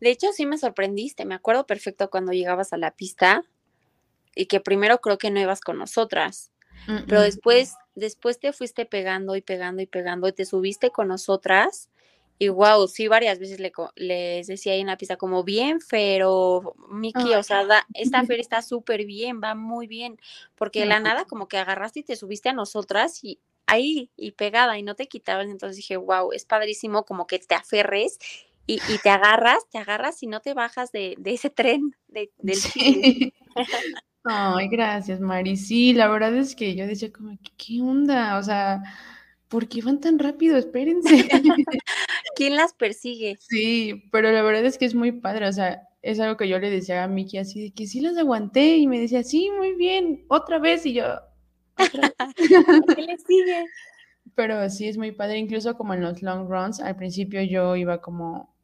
De 0.00 0.10
hecho, 0.10 0.28
sí 0.32 0.46
me 0.46 0.58
sorprendiste. 0.58 1.24
Me 1.24 1.34
acuerdo 1.34 1.66
perfecto 1.66 2.10
cuando 2.10 2.32
llegabas 2.32 2.72
a 2.72 2.76
la 2.76 2.90
pista 2.90 3.44
y 4.34 4.46
que 4.46 4.60
primero 4.60 5.00
creo 5.00 5.18
que 5.18 5.30
no 5.30 5.40
ibas 5.40 5.60
con 5.60 5.78
nosotras, 5.78 6.50
pero 7.06 7.20
después, 7.20 7.74
después 7.94 8.40
te 8.40 8.52
fuiste 8.52 8.86
pegando 8.86 9.36
y 9.36 9.42
pegando 9.42 9.82
y 9.82 9.86
pegando 9.86 10.26
y 10.28 10.32
te 10.32 10.44
subiste 10.44 10.90
con 10.90 11.08
nosotras. 11.08 11.90
Y 12.42 12.48
wow, 12.48 12.88
sí, 12.88 13.06
varias 13.06 13.38
veces 13.38 13.60
le, 13.60 13.70
les 13.96 14.46
decía 14.46 14.72
ahí 14.72 14.80
en 14.80 14.86
la 14.86 14.96
pista 14.96 15.18
como 15.18 15.44
bien, 15.44 15.78
pero 15.90 16.74
Miki, 16.88 17.34
o 17.34 17.42
sea, 17.42 17.66
esta 17.92 18.24
feria 18.24 18.40
está 18.40 18.62
súper 18.62 19.04
bien, 19.04 19.42
va 19.44 19.54
muy 19.54 19.86
bien, 19.86 20.18
porque 20.54 20.80
de 20.80 20.86
la 20.86 21.00
nada 21.00 21.26
como 21.26 21.48
que 21.48 21.58
agarraste 21.58 22.00
y 22.00 22.02
te 22.02 22.16
subiste 22.16 22.48
a 22.48 22.54
nosotras 22.54 23.22
y 23.22 23.40
ahí 23.66 24.10
y 24.16 24.30
pegada 24.30 24.78
y 24.78 24.82
no 24.82 24.96
te 24.96 25.06
quitabas, 25.06 25.48
entonces 25.48 25.76
dije, 25.76 25.98
wow, 25.98 26.32
es 26.32 26.46
padrísimo 26.46 27.04
como 27.04 27.26
que 27.26 27.38
te 27.40 27.54
aferres 27.54 28.18
y, 28.66 28.80
te 29.02 29.10
agarras, 29.10 29.68
te 29.70 29.76
agarras 29.76 30.22
y 30.22 30.26
no 30.26 30.40
te 30.40 30.54
bajas 30.54 30.92
de, 30.92 31.18
ese 31.22 31.50
tren 31.50 31.94
de, 32.08 32.30
del 32.38 32.56
sí. 32.56 33.34
Ay, 34.24 34.68
gracias, 34.68 35.20
Mari. 35.20 35.58
Sí, 35.58 35.92
la 35.92 36.08
verdad 36.08 36.34
es 36.36 36.56
que 36.56 36.74
yo 36.74 36.86
decía 36.86 37.12
como, 37.12 37.38
¿qué 37.58 37.82
onda? 37.82 38.38
O 38.38 38.42
sea, 38.42 38.82
¿por 39.48 39.68
qué 39.68 39.82
van 39.82 40.00
tan 40.00 40.18
rápido? 40.18 40.56
Espérense. 40.56 41.28
¿Quién 42.40 42.56
las 42.56 42.72
persigue? 42.72 43.36
Sí, 43.38 44.04
pero 44.10 44.32
la 44.32 44.40
verdad 44.40 44.64
es 44.64 44.78
que 44.78 44.86
es 44.86 44.94
muy 44.94 45.12
padre, 45.12 45.46
o 45.46 45.52
sea, 45.52 45.86
es 46.00 46.18
algo 46.20 46.38
que 46.38 46.48
yo 46.48 46.58
le 46.58 46.70
decía 46.70 47.04
a 47.04 47.06
Miki 47.06 47.36
así, 47.36 47.64
de 47.64 47.70
que 47.70 47.86
sí 47.86 48.00
las 48.00 48.16
aguanté 48.16 48.78
y 48.78 48.86
me 48.86 48.98
decía, 48.98 49.22
sí, 49.22 49.50
muy 49.54 49.74
bien, 49.74 50.24
otra 50.28 50.58
vez 50.58 50.86
y 50.86 50.94
yo, 50.94 51.04
¿qué 52.96 53.02
le 53.02 53.18
sigue? 53.18 53.66
Pero 54.34 54.70
sí 54.70 54.88
es 54.88 54.96
muy 54.96 55.12
padre, 55.12 55.36
incluso 55.36 55.76
como 55.76 55.92
en 55.92 56.00
los 56.00 56.22
long 56.22 56.48
runs, 56.48 56.80
al 56.80 56.96
principio 56.96 57.42
yo 57.42 57.76
iba 57.76 58.00
como, 58.00 58.54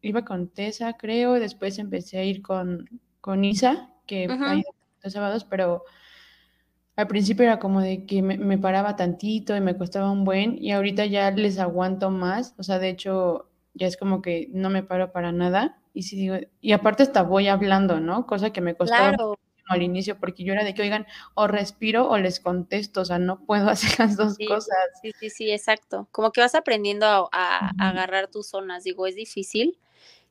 iba 0.00 0.24
con 0.24 0.48
Tessa, 0.48 0.94
creo, 0.94 1.36
y 1.36 1.40
después 1.40 1.78
empecé 1.78 2.18
a 2.18 2.24
ir 2.24 2.42
con, 2.42 2.90
con 3.20 3.44
Isa, 3.44 3.88
que 4.04 4.26
hay 4.28 4.64
dos 5.00 5.12
sábados, 5.12 5.44
pero 5.44 5.84
al 6.96 7.06
principio 7.08 7.44
era 7.44 7.58
como 7.58 7.80
de 7.80 8.04
que 8.06 8.22
me, 8.22 8.58
paraba 8.58 8.96
tantito 8.96 9.56
y 9.56 9.60
me 9.60 9.76
costaba 9.76 10.10
un 10.10 10.24
buen, 10.24 10.62
y 10.62 10.72
ahorita 10.72 11.06
ya 11.06 11.30
les 11.30 11.58
aguanto 11.58 12.10
más, 12.10 12.54
o 12.58 12.62
sea, 12.62 12.78
de 12.78 12.90
hecho, 12.90 13.48
ya 13.74 13.86
es 13.86 13.96
como 13.96 14.20
que 14.20 14.48
no 14.52 14.68
me 14.70 14.82
paro 14.82 15.12
para 15.12 15.32
nada, 15.32 15.78
y 15.94 16.02
si 16.02 16.16
digo, 16.16 16.36
y 16.60 16.72
aparte 16.72 17.02
hasta 17.02 17.22
voy 17.22 17.48
hablando, 17.48 18.00
¿no? 18.00 18.26
Cosa 18.26 18.50
que 18.50 18.60
me 18.60 18.74
costaba 18.74 19.14
al 19.66 19.82
inicio, 19.82 20.18
porque 20.18 20.44
yo 20.44 20.52
era 20.52 20.64
de 20.64 20.74
que, 20.74 20.82
oigan, 20.82 21.06
o 21.34 21.46
respiro 21.46 22.08
o 22.08 22.18
les 22.18 22.40
contesto, 22.40 23.00
o 23.00 23.04
sea, 23.04 23.18
no 23.18 23.44
puedo 23.44 23.68
hacer 23.70 23.98
las 23.98 24.16
dos 24.16 24.36
cosas. 24.46 24.76
Sí, 25.00 25.12
sí, 25.18 25.30
sí, 25.30 25.50
exacto. 25.50 26.08
Como 26.10 26.30
que 26.30 26.40
vas 26.40 26.54
aprendiendo 26.54 27.06
a, 27.32 27.72
agarrar 27.78 28.28
tus 28.28 28.48
zonas, 28.48 28.84
digo, 28.84 29.06
es 29.06 29.16
difícil, 29.16 29.78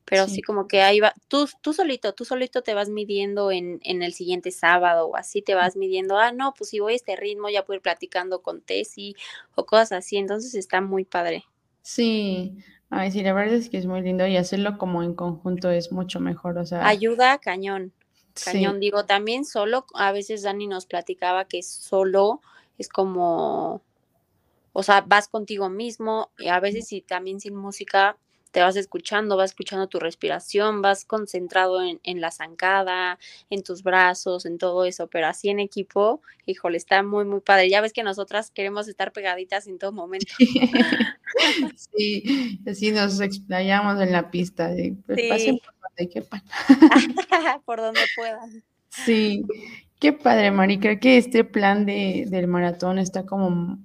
pero 0.06 0.28
sí. 0.28 0.42
como 0.42 0.68
que 0.68 0.82
ahí 0.82 1.00
va, 1.00 1.14
tú, 1.28 1.48
tú 1.62 1.74
solito, 1.74 2.14
tú 2.14 2.26
solito 2.26 2.62
te 2.62 2.74
vas 2.74 2.90
midiendo 2.90 3.52
en, 3.52 3.80
en, 3.84 4.02
el 4.02 4.14
siguiente 4.14 4.52
sábado 4.52 5.08
o 5.08 5.16
así 5.16 5.42
te 5.42 5.56
vas 5.56 5.76
midiendo, 5.76 6.18
ah, 6.18 6.32
no, 6.32 6.54
pues 6.58 6.72
si 6.72 6.80
voy 6.80 6.94
a 6.94 6.96
este 6.96 7.16
ritmo 7.16 7.50
ya 7.50 7.64
puedo 7.64 7.78
ir 7.78 7.82
platicando 7.82 8.42
con 8.42 8.62
Tessy 8.62 9.16
o 9.56 9.66
cosas 9.66 9.92
así, 9.94 10.18
entonces 10.18 10.56
está 10.56 10.82
muy 10.82 11.06
padre. 11.06 11.46
Sí, 11.82 12.58
ay, 12.90 13.12
sí, 13.12 13.24
la 13.24 13.34
verdad 13.34 13.56
es 13.56 13.70
que 13.70 13.78
es 13.78 13.86
muy 13.86 14.02
lindo 14.02 14.26
y 14.28 14.38
hacerlo 14.38 14.78
como 14.78 15.04
en 15.04 15.16
conjunto 15.16 15.70
es 15.72 15.92
mucho 15.92 16.20
mejor, 16.20 16.58
o 16.58 16.66
sea. 16.66 16.86
Ayuda 16.88 17.38
cañón, 17.40 17.94
cañón, 18.44 18.80
digo, 18.80 19.06
también 19.06 19.46
solo, 19.46 19.86
a 19.94 20.12
veces 20.12 20.44
Dani 20.44 20.68
nos 20.68 20.86
platicaba 20.86 21.46
que 21.46 21.64
solo 21.64 22.42
es 22.78 22.90
como, 22.90 23.82
o 24.74 24.84
sea, 24.84 25.02
vas 25.02 25.28
contigo 25.28 25.70
mismo 25.70 26.32
y 26.38 26.48
a 26.48 26.60
veces 26.60 26.92
y 26.92 27.02
también 27.02 27.40
sin 27.40 27.56
música 27.56 28.18
te 28.52 28.62
vas 28.62 28.76
escuchando, 28.76 29.38
vas 29.38 29.52
escuchando 29.52 29.88
tu 29.88 30.00
respiración, 30.00 30.82
vas 30.82 31.06
concentrado 31.06 31.82
en, 31.82 32.00
en, 32.04 32.22
la 32.22 32.32
zancada, 32.32 33.18
en 33.50 33.64
tus 33.64 33.82
brazos, 33.82 34.46
en 34.46 34.58
todo 34.58 34.86
eso, 34.86 35.08
pero 35.08 35.28
así 35.28 35.50
en 35.50 35.60
equipo, 35.60 36.22
híjole, 36.46 36.78
está 36.78 37.02
muy, 37.02 37.26
muy 37.26 37.40
padre. 37.40 37.70
Ya 37.70 37.82
ves 37.82 37.94
que 37.94 38.04
nosotras 38.04 38.52
queremos 38.52 38.88
estar 38.88 39.12
pegaditas 39.14 39.68
en 39.68 39.80
todo 39.80 39.92
momento. 39.92 40.34
Sí, 41.96 42.60
así 42.68 42.92
nos 42.92 43.22
explayamos 43.22 44.02
en 44.02 44.12
la 44.12 44.30
pista, 44.30 44.70
pues, 45.06 45.42
sí. 45.42 45.62
por 45.98 46.12
por 47.66 47.78
donde 47.80 48.02
puedan. 48.18 48.64
Sí, 48.90 49.46
qué 50.00 50.12
padre, 50.12 50.52
Mari. 50.52 50.80
Creo 50.80 51.00
que 51.00 51.18
este 51.18 51.46
plan 51.46 51.86
de, 51.86 52.26
del 52.28 52.48
maratón 52.48 53.00
está 53.00 53.26
como 53.26 53.80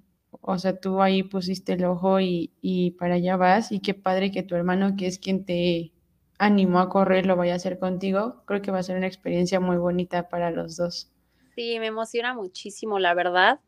o 0.47 0.59
sea, 0.59 0.79
tú 0.79 1.03
ahí 1.03 1.25
pusiste 1.25 1.73
el 1.73 1.85
ojo 1.85 2.21
y, 2.21 2.53
y, 2.63 2.93
para 2.93 3.15
allá 3.17 3.37
vas 3.37 3.73
y 3.73 3.81
qué 3.81 3.95
padre 3.95 4.31
que 4.31 4.45
tu 4.45 4.55
hermano, 4.55 4.97
que 4.97 5.07
es 5.07 5.19
quien 5.19 5.45
te 5.45 5.93
animó 6.39 6.79
a 6.79 6.89
correr, 6.89 7.27
lo 7.27 7.37
vaya 7.37 7.55
a 7.55 7.57
hacer 7.57 7.79
contigo. 7.79 8.43
Creo 8.47 8.63
que 8.63 8.71
va 8.71 8.79
a 8.79 8.83
ser 8.83 8.97
una 8.97 9.09
experiencia 9.09 9.59
muy 9.59 9.77
bonita 9.77 10.29
para 10.29 10.51
los 10.53 10.77
dos. 10.77 11.11
Sí, 11.57 11.79
me 11.81 11.87
emociona 11.87 12.33
muchísimo, 12.35 12.99
la 12.99 13.15
verdad. 13.15 13.61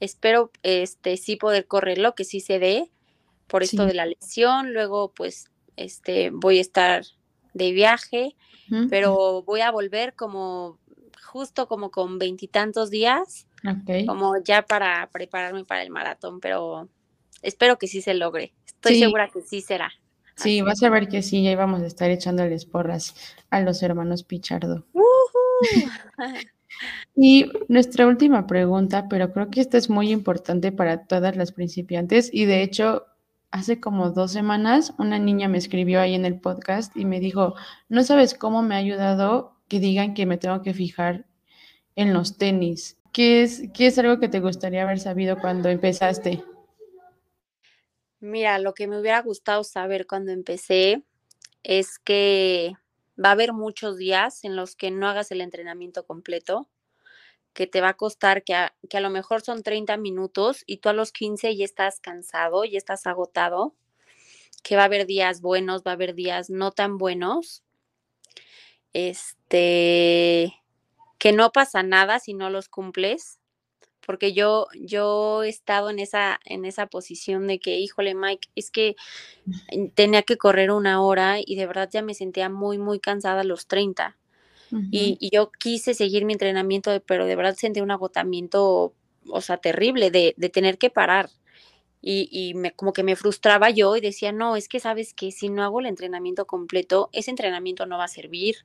Espero 0.00 0.50
este 0.62 1.16
sí 1.18 1.36
poder 1.36 1.66
correrlo, 1.66 2.14
que 2.14 2.24
sí 2.24 2.40
se 2.40 2.58
dé 2.58 2.90
por 3.46 3.62
esto 3.62 3.84
de 3.84 3.94
la 3.94 4.06
lesión. 4.06 4.72
Luego, 4.72 5.12
pues, 5.12 5.50
este, 5.76 6.30
voy 6.30 6.58
a 6.58 6.62
estar 6.62 7.04
de 7.52 7.72
viaje, 7.72 8.36
pero 8.90 9.42
voy 9.42 9.60
a 9.60 9.70
volver 9.70 10.14
como 10.14 10.78
justo 11.22 11.68
como 11.68 11.90
con 11.90 12.18
veintitantos 12.18 12.90
días 12.90 13.46
como 14.06 14.34
ya 14.42 14.62
para 14.62 15.08
prepararme 15.12 15.64
para 15.64 15.82
el 15.82 15.90
maratón, 15.90 16.40
pero 16.40 16.88
espero 17.42 17.78
que 17.78 17.86
sí 17.86 18.00
se 18.00 18.14
logre. 18.14 18.52
Estoy 18.66 18.98
segura 18.98 19.28
que 19.28 19.42
sí 19.42 19.60
será. 19.60 19.92
Sí, 20.36 20.60
vas 20.60 20.82
a 20.82 20.90
ver 20.90 21.08
que 21.08 21.22
sí, 21.22 21.42
ya 21.42 21.50
íbamos 21.50 21.80
a 21.80 21.86
estar 21.86 22.10
echándoles 22.10 22.66
porras 22.66 23.14
a 23.50 23.60
los 23.60 23.82
hermanos 23.82 24.22
Pichardo. 24.22 24.84
y 27.16 27.50
nuestra 27.68 28.06
última 28.06 28.46
pregunta, 28.46 29.08
pero 29.08 29.32
creo 29.32 29.50
que 29.50 29.62
esta 29.62 29.78
es 29.78 29.88
muy 29.88 30.10
importante 30.10 30.72
para 30.72 31.06
todas 31.06 31.36
las 31.36 31.52
principiantes 31.52 32.28
y 32.32 32.44
de 32.44 32.62
hecho 32.62 33.06
hace 33.50 33.80
como 33.80 34.10
dos 34.10 34.32
semanas 34.32 34.92
una 34.98 35.18
niña 35.18 35.48
me 35.48 35.56
escribió 35.56 36.00
ahí 36.00 36.14
en 36.14 36.26
el 36.26 36.38
podcast 36.38 36.94
y 36.94 37.06
me 37.06 37.18
dijo, 37.18 37.54
no 37.88 38.02
sabes 38.02 38.34
cómo 38.34 38.62
me 38.62 38.74
ha 38.74 38.78
ayudado 38.78 39.56
que 39.68 39.80
digan 39.80 40.12
que 40.12 40.26
me 40.26 40.36
tengo 40.36 40.60
que 40.60 40.74
fijar 40.74 41.24
en 41.94 42.12
los 42.12 42.36
tenis. 42.36 42.98
¿Qué 43.16 43.42
es, 43.42 43.62
¿Qué 43.72 43.86
es 43.86 43.98
algo 43.98 44.20
que 44.20 44.28
te 44.28 44.40
gustaría 44.40 44.82
haber 44.82 45.00
sabido 45.00 45.38
cuando 45.40 45.70
empezaste? 45.70 46.44
Mira, 48.20 48.58
lo 48.58 48.74
que 48.74 48.86
me 48.86 49.00
hubiera 49.00 49.22
gustado 49.22 49.64
saber 49.64 50.06
cuando 50.06 50.32
empecé 50.32 51.02
es 51.62 51.98
que 51.98 52.74
va 53.18 53.30
a 53.30 53.32
haber 53.32 53.54
muchos 53.54 53.96
días 53.96 54.44
en 54.44 54.54
los 54.54 54.76
que 54.76 54.90
no 54.90 55.08
hagas 55.08 55.32
el 55.32 55.40
entrenamiento 55.40 56.04
completo, 56.04 56.68
que 57.54 57.66
te 57.66 57.80
va 57.80 57.88
a 57.88 57.96
costar 57.96 58.44
que 58.44 58.54
a, 58.54 58.76
que 58.90 58.98
a 58.98 59.00
lo 59.00 59.08
mejor 59.08 59.40
son 59.40 59.62
30 59.62 59.96
minutos 59.96 60.62
y 60.66 60.76
tú 60.76 60.90
a 60.90 60.92
los 60.92 61.10
15 61.10 61.56
ya 61.56 61.64
estás 61.64 62.00
cansado, 62.00 62.66
ya 62.66 62.76
estás 62.76 63.06
agotado, 63.06 63.74
que 64.62 64.76
va 64.76 64.82
a 64.82 64.84
haber 64.84 65.06
días 65.06 65.40
buenos, 65.40 65.84
va 65.84 65.92
a 65.92 65.94
haber 65.94 66.14
días 66.14 66.50
no 66.50 66.70
tan 66.70 66.98
buenos. 66.98 67.64
Este, 68.92 70.52
que 71.18 71.32
no 71.32 71.52
pasa 71.52 71.82
nada 71.82 72.18
si 72.18 72.34
no 72.34 72.50
los 72.50 72.68
cumples, 72.68 73.38
porque 74.06 74.32
yo, 74.32 74.68
yo 74.74 75.42
he 75.42 75.48
estado 75.48 75.90
en 75.90 75.98
esa, 75.98 76.40
en 76.44 76.64
esa 76.64 76.86
posición 76.86 77.48
de 77.48 77.58
que, 77.58 77.78
híjole, 77.78 78.14
Mike, 78.14 78.48
es 78.54 78.70
que 78.70 78.94
tenía 79.94 80.22
que 80.22 80.38
correr 80.38 80.70
una 80.70 81.02
hora 81.02 81.38
y 81.44 81.56
de 81.56 81.66
verdad 81.66 81.90
ya 81.92 82.02
me 82.02 82.14
sentía 82.14 82.48
muy, 82.48 82.78
muy 82.78 83.00
cansada 83.00 83.40
a 83.40 83.44
los 83.44 83.66
30. 83.66 84.16
y, 84.90 85.30
yo 85.32 85.50
quise 85.50 85.94
seguir 85.94 86.24
mi 86.24 86.32
entrenamiento, 86.34 87.02
pero 87.06 87.26
de 87.26 87.36
verdad 87.36 87.56
sentí 87.56 87.80
un 87.80 87.90
agotamiento, 87.90 88.94
o 89.28 89.40
sea, 89.40 89.58
terrible 89.58 90.10
de, 90.10 90.34
de 90.36 90.48
tener 90.48 90.78
que 90.78 90.90
parar. 90.90 91.30
Y, 92.00 92.28
y, 92.30 92.54
me, 92.54 92.72
como 92.72 92.92
que 92.92 93.02
me 93.02 93.16
frustraba 93.16 93.70
yo 93.70 93.96
y 93.96 94.00
decía, 94.00 94.30
no, 94.30 94.54
es 94.54 94.68
que 94.68 94.78
sabes 94.78 95.14
que 95.14 95.32
si 95.32 95.48
no 95.48 95.64
hago 95.64 95.80
el 95.80 95.86
entrenamiento 95.86 96.46
completo, 96.46 97.10
ese 97.12 97.30
entrenamiento 97.30 97.86
no 97.86 97.98
va 97.98 98.04
a 98.04 98.08
servir, 98.08 98.58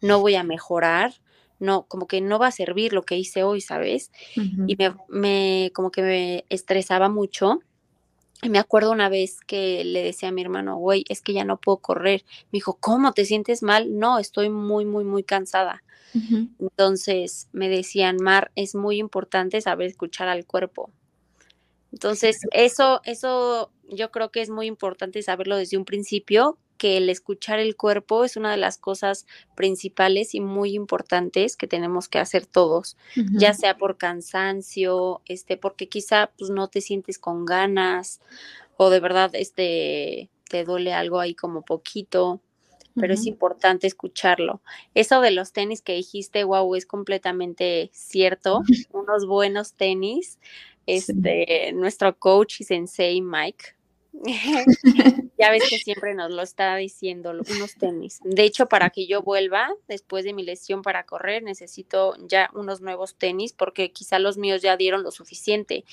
no 0.00 0.20
voy 0.20 0.34
a 0.34 0.42
mejorar, 0.42 1.14
no, 1.58 1.84
como 1.84 2.06
que 2.06 2.20
no 2.20 2.38
va 2.38 2.48
a 2.48 2.52
servir 2.52 2.92
lo 2.92 3.02
que 3.02 3.16
hice 3.16 3.42
hoy, 3.42 3.60
¿sabes? 3.60 4.10
Y 4.34 4.76
me, 4.76 4.94
me, 5.08 5.70
como 5.74 5.90
que 5.90 6.02
me 6.02 6.44
estresaba 6.48 7.08
mucho. 7.08 7.60
Y 8.42 8.50
me 8.50 8.58
acuerdo 8.58 8.92
una 8.92 9.08
vez 9.08 9.40
que 9.40 9.84
le 9.84 10.04
decía 10.04 10.28
a 10.28 10.32
mi 10.32 10.42
hermano, 10.42 10.76
güey, 10.76 11.04
es 11.08 11.22
que 11.22 11.32
ya 11.32 11.44
no 11.44 11.56
puedo 11.56 11.78
correr. 11.78 12.24
Me 12.52 12.58
dijo, 12.58 12.78
¿cómo 12.80 13.12
te 13.12 13.24
sientes 13.24 13.62
mal? 13.62 13.98
No, 13.98 14.18
estoy 14.18 14.48
muy, 14.48 14.84
muy, 14.84 15.04
muy 15.04 15.24
cansada. 15.24 15.82
Entonces 16.58 17.48
me 17.52 17.68
decían, 17.68 18.16
Mar, 18.20 18.50
es 18.54 18.74
muy 18.74 18.98
importante 18.98 19.60
saber 19.60 19.88
escuchar 19.88 20.28
al 20.28 20.46
cuerpo. 20.46 20.90
Entonces, 21.92 22.40
eso, 22.52 23.00
eso 23.04 23.70
yo 23.88 24.10
creo 24.10 24.30
que 24.30 24.40
es 24.40 24.50
muy 24.50 24.66
importante 24.66 25.22
saberlo 25.22 25.56
desde 25.56 25.76
un 25.76 25.84
principio, 25.84 26.58
que 26.78 26.96
el 26.96 27.10
escuchar 27.10 27.58
el 27.58 27.76
cuerpo 27.76 28.24
es 28.24 28.36
una 28.36 28.52
de 28.52 28.56
las 28.56 28.78
cosas 28.78 29.26
principales 29.54 30.34
y 30.34 30.40
muy 30.40 30.74
importantes 30.74 31.56
que 31.56 31.66
tenemos 31.66 32.08
que 32.08 32.18
hacer 32.18 32.46
todos, 32.46 32.96
ya 33.32 33.52
sea 33.52 33.76
por 33.76 33.98
cansancio, 33.98 35.20
este, 35.26 35.56
porque 35.56 35.88
quizá 35.88 36.30
pues 36.38 36.50
no 36.50 36.68
te 36.68 36.80
sientes 36.80 37.18
con 37.18 37.44
ganas 37.44 38.20
o 38.76 38.90
de 38.90 39.00
verdad 39.00 39.32
este 39.34 40.30
te 40.48 40.64
duele 40.64 40.94
algo 40.94 41.20
ahí 41.20 41.34
como 41.34 41.62
poquito, 41.62 42.40
pero 42.94 43.14
es 43.14 43.26
importante 43.26 43.86
escucharlo. 43.86 44.60
Eso 44.94 45.20
de 45.20 45.30
los 45.30 45.52
tenis 45.52 45.82
que 45.82 45.94
dijiste, 45.94 46.42
wow, 46.42 46.74
es 46.74 46.86
completamente 46.86 47.90
cierto. 47.92 48.62
Unos 48.92 49.26
buenos 49.26 49.74
tenis. 49.74 50.38
Este, 50.86 51.72
nuestro 51.74 52.18
coach 52.18 52.62
y 52.62 52.64
sensei 52.64 53.20
Mike 53.20 53.77
ya 55.38 55.50
ves 55.50 55.64
que 55.70 55.78
siempre 55.78 56.14
nos 56.14 56.30
lo 56.30 56.42
está 56.42 56.74
diciendo, 56.76 57.30
unos 57.30 57.74
tenis. 57.76 58.20
De 58.24 58.42
hecho, 58.42 58.66
para 58.66 58.90
que 58.90 59.06
yo 59.06 59.22
vuelva 59.22 59.70
después 59.86 60.24
de 60.24 60.32
mi 60.32 60.42
lesión 60.42 60.82
para 60.82 61.04
correr, 61.04 61.42
necesito 61.42 62.16
ya 62.26 62.50
unos 62.54 62.80
nuevos 62.80 63.14
tenis 63.14 63.52
porque 63.52 63.92
quizá 63.92 64.18
los 64.18 64.36
míos 64.36 64.62
ya 64.62 64.76
dieron 64.76 65.02
lo 65.02 65.10
suficiente. 65.10 65.84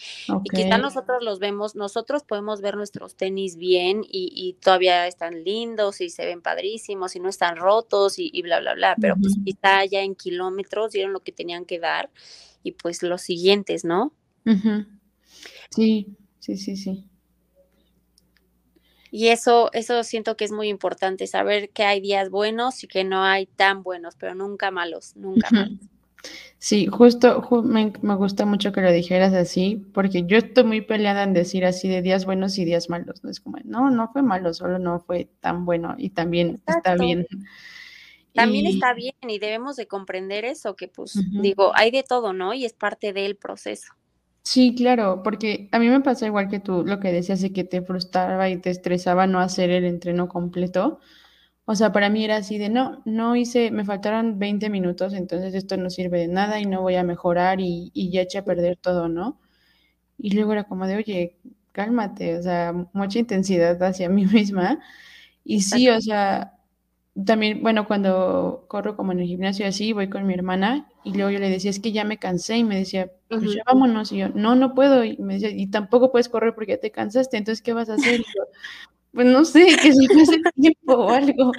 Y 0.43 0.49
quizá 0.49 0.77
nosotros 0.77 1.23
los 1.23 1.39
vemos, 1.39 1.75
nosotros 1.75 2.23
podemos 2.23 2.61
ver 2.61 2.75
nuestros 2.75 3.15
tenis 3.15 3.57
bien 3.57 4.01
y, 4.07 4.55
todavía 4.61 5.07
están 5.07 5.43
lindos 5.43 6.01
y 6.01 6.09
se 6.09 6.25
ven 6.25 6.41
padrísimos 6.41 7.15
y 7.15 7.19
no 7.19 7.29
están 7.29 7.57
rotos 7.57 8.15
y, 8.17 8.41
bla, 8.41 8.59
bla, 8.59 8.73
bla. 8.73 8.95
Pero 8.99 9.15
pues 9.19 9.35
quizá 9.43 9.85
ya 9.85 10.01
en 10.01 10.15
kilómetros 10.15 10.91
dieron 10.91 11.13
lo 11.13 11.19
que 11.19 11.31
tenían 11.31 11.65
que 11.65 11.79
dar 11.79 12.09
y 12.63 12.71
pues 12.71 13.03
los 13.03 13.21
siguientes, 13.21 13.85
¿no? 13.85 14.13
Sí, 15.69 16.07
sí, 16.39 16.57
sí, 16.57 16.75
sí. 16.75 17.05
Y 19.11 19.27
eso, 19.27 19.69
eso 19.73 20.03
siento 20.03 20.35
que 20.35 20.45
es 20.45 20.51
muy 20.51 20.67
importante, 20.67 21.27
saber 21.27 21.69
que 21.69 21.83
hay 21.83 22.01
días 22.01 22.29
buenos 22.29 22.83
y 22.83 22.87
que 22.87 23.03
no 23.03 23.23
hay 23.23 23.45
tan 23.45 23.83
buenos, 23.83 24.15
pero 24.15 24.35
nunca 24.35 24.71
malos, 24.71 25.15
nunca 25.15 25.49
malos. 25.51 25.79
Sí, 26.57 26.87
justo, 26.87 27.47
me, 27.63 27.91
gusta 28.15 28.45
mucho 28.45 28.71
que 28.71 28.81
lo 28.81 28.91
dijeras 28.91 29.33
así, 29.33 29.85
porque 29.93 30.23
yo 30.25 30.37
estoy 30.37 30.63
muy 30.63 30.81
peleada 30.81 31.23
en 31.23 31.33
decir 31.33 31.65
así 31.65 31.87
de 31.87 32.01
días 32.01 32.25
buenos 32.25 32.57
y 32.57 32.65
días 32.65 32.89
malos. 32.89 33.23
No 33.23 33.29
es 33.29 33.39
como, 33.39 33.57
no, 33.63 33.91
no 33.91 34.11
fue 34.11 34.23
malo, 34.23 34.53
solo 34.53 34.79
no 34.79 34.99
fue 34.99 35.29
tan 35.41 35.65
bueno 35.65 35.93
y 35.97 36.09
también 36.09 36.61
está 36.65 36.95
bien. 36.95 37.27
También 38.33 38.65
está 38.65 38.93
bien 38.93 39.13
y 39.21 39.39
debemos 39.39 39.75
de 39.75 39.87
comprender 39.87 40.43
eso, 40.43 40.75
que 40.75 40.87
pues 40.87 41.17
digo, 41.41 41.71
hay 41.73 41.91
de 41.91 42.03
todo, 42.03 42.33
¿no? 42.33 42.53
Y 42.53 42.65
es 42.65 42.73
parte 42.73 43.13
del 43.13 43.37
proceso. 43.37 43.93
Sí, 44.45 44.75
claro, 44.75 45.23
porque 45.23 45.69
a 45.71 45.79
mí 45.79 45.89
me 45.89 46.01
pasa 46.01 46.27
igual 46.27 46.47
que 46.49 46.59
tú, 46.59 46.83
lo 46.85 46.99
que 46.99 47.11
decías 47.11 47.41
de 47.41 47.51
que 47.51 47.63
te 47.63 47.81
frustraba 47.81 48.47
y 48.49 48.57
te 48.61 48.69
estresaba 48.69 49.25
no 49.25 49.39
hacer 49.39 49.71
el 49.71 49.85
entreno 49.85 50.27
completo. 50.29 50.99
O 51.65 51.75
sea, 51.75 51.91
para 51.93 52.09
mí 52.09 52.25
era 52.25 52.37
así 52.37 52.57
de, 52.59 52.69
no, 52.69 53.01
no 53.05 53.35
hice, 53.35 53.71
me 53.71 53.85
faltaron 53.85 54.39
20 54.39 54.69
minutos, 54.69 55.13
entonces 55.13 55.53
esto 55.55 55.77
no 55.77 55.89
sirve 55.89 56.19
de 56.21 56.27
nada 56.29 56.59
y 56.61 56.65
no 56.67 56.81
voy 56.81 56.95
a 56.95 57.03
mejorar 57.03 57.61
y, 57.61 57.91
y 57.93 58.11
ya 58.11 58.21
eché 58.23 58.39
a 58.39 58.45
perder 58.45 58.77
todo, 58.77 59.09
¿no? 59.09 59.41
Y 60.17 60.31
luego 60.35 60.53
era 60.53 60.65
como 60.65 60.87
de, 60.87 60.97
oye, 60.97 61.37
cálmate, 61.73 62.37
o 62.37 62.43
sea, 62.43 62.73
mucha 62.93 63.19
intensidad 63.19 63.81
hacia 63.83 64.09
mí 64.11 64.25
misma. 64.25 64.79
Y 65.45 65.61
sí, 65.63 65.89
o 65.89 66.01
sea, 66.01 66.54
también, 67.23 67.61
bueno, 67.61 67.87
cuando 67.87 68.65
corro 68.67 68.97
como 68.97 69.13
en 69.13 69.21
el 69.21 69.27
gimnasio 69.27 69.65
así, 69.65 69.93
voy 69.93 70.09
con 70.09 70.27
mi 70.27 70.33
hermana 70.33 70.91
y 71.05 71.13
luego 71.13 71.31
yo 71.31 71.39
le 71.39 71.49
decía, 71.49 71.69
es 71.69 71.79
que 71.79 71.93
ya 71.93 72.03
me 72.03 72.17
cansé 72.17 72.57
y 72.57 72.65
me 72.65 72.77
decía, 72.77 73.09
pues 73.29 73.53
ya 73.53 73.63
vámonos. 73.65 74.11
Y 74.11 74.17
yo, 74.17 74.29
no, 74.29 74.55
no 74.55 74.75
puedo. 74.75 75.05
Y 75.05 75.15
me 75.17 75.35
decía, 75.35 75.49
y 75.49 75.67
tampoco 75.67 76.11
puedes 76.11 76.27
correr 76.27 76.53
porque 76.53 76.73
ya 76.73 76.79
te 76.79 76.91
cansaste, 76.91 77.37
entonces, 77.37 77.61
¿qué 77.61 77.71
vas 77.71 77.89
a 77.89 77.93
hacer? 77.93 78.19
Y 78.19 78.23
yo, 78.23 78.43
pues 79.13 79.27
no 79.27 79.45
sé, 79.45 79.65
que 79.81 79.93
se 79.93 80.07
pase 80.13 80.41
tiempo 80.61 80.93
o 80.93 81.09
algo. 81.09 81.53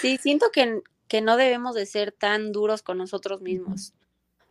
Sí, 0.00 0.16
siento 0.16 0.46
que, 0.52 0.80
que 1.06 1.20
no 1.20 1.36
debemos 1.36 1.76
de 1.76 1.86
ser 1.86 2.10
tan 2.10 2.50
duros 2.50 2.82
con 2.82 2.98
nosotros 2.98 3.40
mismos. 3.40 3.94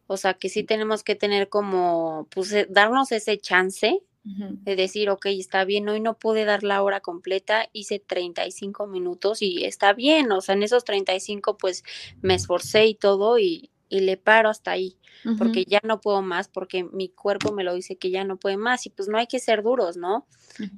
O 0.08 0.16
sea, 0.16 0.36
que 0.36 0.48
sí 0.48 0.64
tenemos 0.64 1.04
que 1.04 1.16
tener 1.16 1.50
como, 1.50 2.28
pues, 2.34 2.54
eh, 2.54 2.68
darnos 2.70 3.12
ese 3.12 3.38
chance 3.38 4.02
de 4.28 4.76
decir, 4.76 5.10
ok, 5.10 5.28
está 5.28 5.64
bien, 5.64 5.88
hoy 5.88 6.02
no 6.02 6.18
pude 6.18 6.46
dar 6.46 6.64
la 6.64 6.82
hora 6.82 7.00
completa, 7.00 7.70
hice 7.72 8.00
35 8.00 8.88
minutos 8.88 9.42
y 9.42 9.64
está 9.64 9.94
bien, 9.94 10.32
o 10.32 10.42
sea, 10.42 10.56
en 10.56 10.64
esos 10.64 10.84
35 10.84 11.58
pues 11.58 11.84
me 12.22 12.36
esforcé 12.36 12.88
y 12.88 12.96
todo 12.96 13.40
y, 13.40 13.72
le 13.90 14.18
paro 14.18 14.50
hasta 14.50 14.72
ahí, 14.72 14.98
porque 15.38 15.64
ya 15.64 15.80
no 15.82 16.02
puedo 16.02 16.22
más, 16.22 16.50
porque 16.50 16.84
mi 16.84 17.08
cuerpo 17.08 17.54
me 17.54 17.64
lo 17.64 17.74
dice 17.74 17.96
que 17.96 18.10
ya 18.10 18.26
no 18.26 18.36
puede 18.36 18.58
más 18.58 18.86
y 18.86 18.90
pues 18.90 19.08
no 19.08 19.18
hay 19.18 19.28
que 19.28 19.40
ser 19.40 19.64
duros, 19.64 19.96
¿no? 19.96 20.28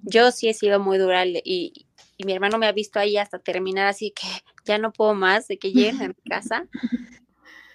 Yo 0.04 0.30
sí 0.32 0.48
he 0.48 0.54
sido 0.54 0.80
muy 0.80 1.00
dura 1.00 1.26
y, 1.26 1.88
y 2.18 2.24
mi 2.26 2.34
hermano 2.34 2.60
me 2.60 2.68
ha 2.68 2.72
visto 2.72 3.00
ahí 3.00 3.18
hasta 3.18 3.40
terminar 3.40 3.88
así 3.88 4.12
que 4.12 4.28
ya 4.66 4.78
no 4.78 4.94
puedo 4.94 5.16
más 5.16 5.48
de 5.48 5.58
que 5.58 5.72
lleguen 5.72 6.04
a 6.04 6.08
mi 6.10 6.14
casa 6.30 6.68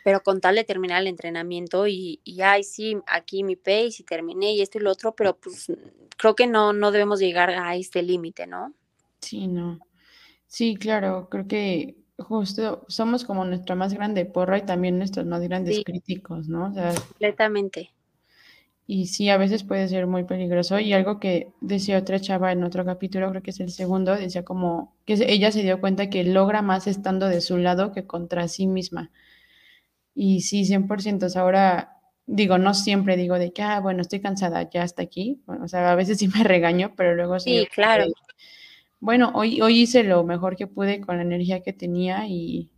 pero 0.04 0.22
con 0.22 0.40
tal 0.40 0.54
de 0.54 0.64
terminar 0.64 1.00
el 1.00 1.08
entrenamiento 1.08 1.88
y, 1.88 2.20
y 2.24 2.42
ay, 2.42 2.62
sí, 2.62 2.98
aquí 3.06 3.42
mi 3.42 3.56
pace 3.56 3.96
y 4.00 4.04
terminé 4.04 4.52
y 4.52 4.60
esto 4.60 4.78
y 4.78 4.82
lo 4.82 4.92
otro, 4.92 5.16
pero 5.16 5.36
pues 5.38 5.66
creo 6.18 6.36
que 6.36 6.46
no, 6.46 6.74
no 6.74 6.92
debemos 6.92 7.20
llegar 7.20 7.50
a 7.50 7.74
este 7.74 8.02
límite, 8.02 8.46
¿no? 8.46 8.74
Sí, 9.22 9.48
no. 9.48 9.78
Sí, 10.46 10.76
claro, 10.76 11.28
creo 11.30 11.48
que 11.48 11.96
justo 12.18 12.84
somos 12.86 13.24
como 13.24 13.46
nuestra 13.46 13.74
más 13.74 13.94
grande 13.94 14.26
porra 14.26 14.58
y 14.58 14.66
también 14.66 14.98
nuestros 14.98 15.24
más 15.26 15.40
grandes 15.40 15.82
críticos, 15.82 16.48
¿no? 16.48 16.68
O 16.68 16.74
sea, 16.74 16.94
completamente. 16.94 17.90
Y 18.86 19.06
sí, 19.06 19.30
a 19.30 19.38
veces 19.38 19.64
puede 19.64 19.88
ser 19.88 20.06
muy 20.06 20.24
peligroso. 20.24 20.78
Y 20.78 20.92
algo 20.92 21.18
que 21.18 21.52
decía 21.60 21.98
otra 21.98 22.20
chava 22.20 22.52
en 22.52 22.62
otro 22.64 22.84
capítulo, 22.84 23.30
creo 23.30 23.42
que 23.42 23.50
es 23.50 23.60
el 23.60 23.70
segundo, 23.70 24.14
decía 24.14 24.44
como 24.44 24.94
que 25.06 25.14
ella 25.26 25.50
se 25.50 25.62
dio 25.62 25.80
cuenta 25.80 26.10
que 26.10 26.24
logra 26.24 26.60
más 26.60 26.86
estando 26.86 27.28
de 27.28 27.40
su 27.40 27.56
lado 27.56 27.92
que 27.92 28.06
contra 28.06 28.46
sí 28.48 28.66
misma. 28.66 29.10
Y 30.14 30.42
sí, 30.42 30.64
100%. 30.64 31.36
ahora 31.36 31.94
digo, 32.26 32.58
no 32.58 32.74
siempre 32.74 33.16
digo 33.16 33.38
de 33.38 33.52
que, 33.52 33.62
ah, 33.62 33.80
bueno, 33.80 34.02
estoy 34.02 34.20
cansada, 34.20 34.68
ya 34.70 34.82
hasta 34.82 35.02
aquí. 35.02 35.42
o 35.46 35.68
sea, 35.68 35.92
a 35.92 35.94
veces 35.94 36.18
sí 36.18 36.28
me 36.28 36.42
regaño, 36.44 36.94
pero 36.96 37.14
luego 37.14 37.38
sí. 37.40 37.66
claro. 37.72 38.06
bueno, 39.00 39.32
hoy, 39.34 39.60
hoy 39.60 39.82
hice 39.82 40.04
lo 40.04 40.24
mejor 40.24 40.56
que 40.56 40.66
pude 40.66 41.00
con 41.00 41.16
la 41.16 41.22
energía 41.22 41.60
que 41.62 41.72
tenía 41.72 42.26
y, 42.26 42.70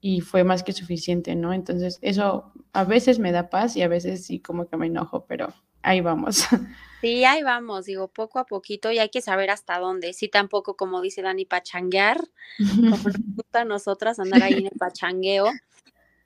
y 0.00 0.20
fue 0.20 0.44
más 0.44 0.62
que 0.62 0.72
suficiente, 0.72 1.34
¿no? 1.34 1.52
Entonces, 1.52 1.98
eso 2.02 2.52
a 2.72 2.84
veces 2.84 3.18
me 3.18 3.32
da 3.32 3.50
paz 3.50 3.76
y 3.76 3.82
a 3.82 3.88
veces 3.88 4.26
sí 4.26 4.40
como 4.40 4.68
que 4.68 4.76
me 4.76 4.86
enojo, 4.86 5.26
pero 5.26 5.52
ahí 5.82 6.00
vamos. 6.00 6.46
Sí, 7.00 7.24
ahí 7.24 7.42
vamos, 7.42 7.86
digo, 7.86 8.08
poco 8.08 8.38
a 8.38 8.44
poquito 8.44 8.92
y 8.92 8.98
hay 8.98 9.08
que 9.08 9.22
saber 9.22 9.48
hasta 9.48 9.78
dónde. 9.78 10.12
Sí, 10.12 10.28
tampoco, 10.28 10.76
como 10.76 11.00
dice 11.00 11.22
Dani, 11.22 11.46
pachanguear, 11.46 12.20
como 12.58 12.90
nos 12.90 13.02
gusta 13.36 13.62
a 13.62 13.64
nosotras 13.64 14.18
andar 14.18 14.42
ahí 14.42 14.52
en 14.52 14.66
el 14.66 14.78
pachangueo, 14.78 15.46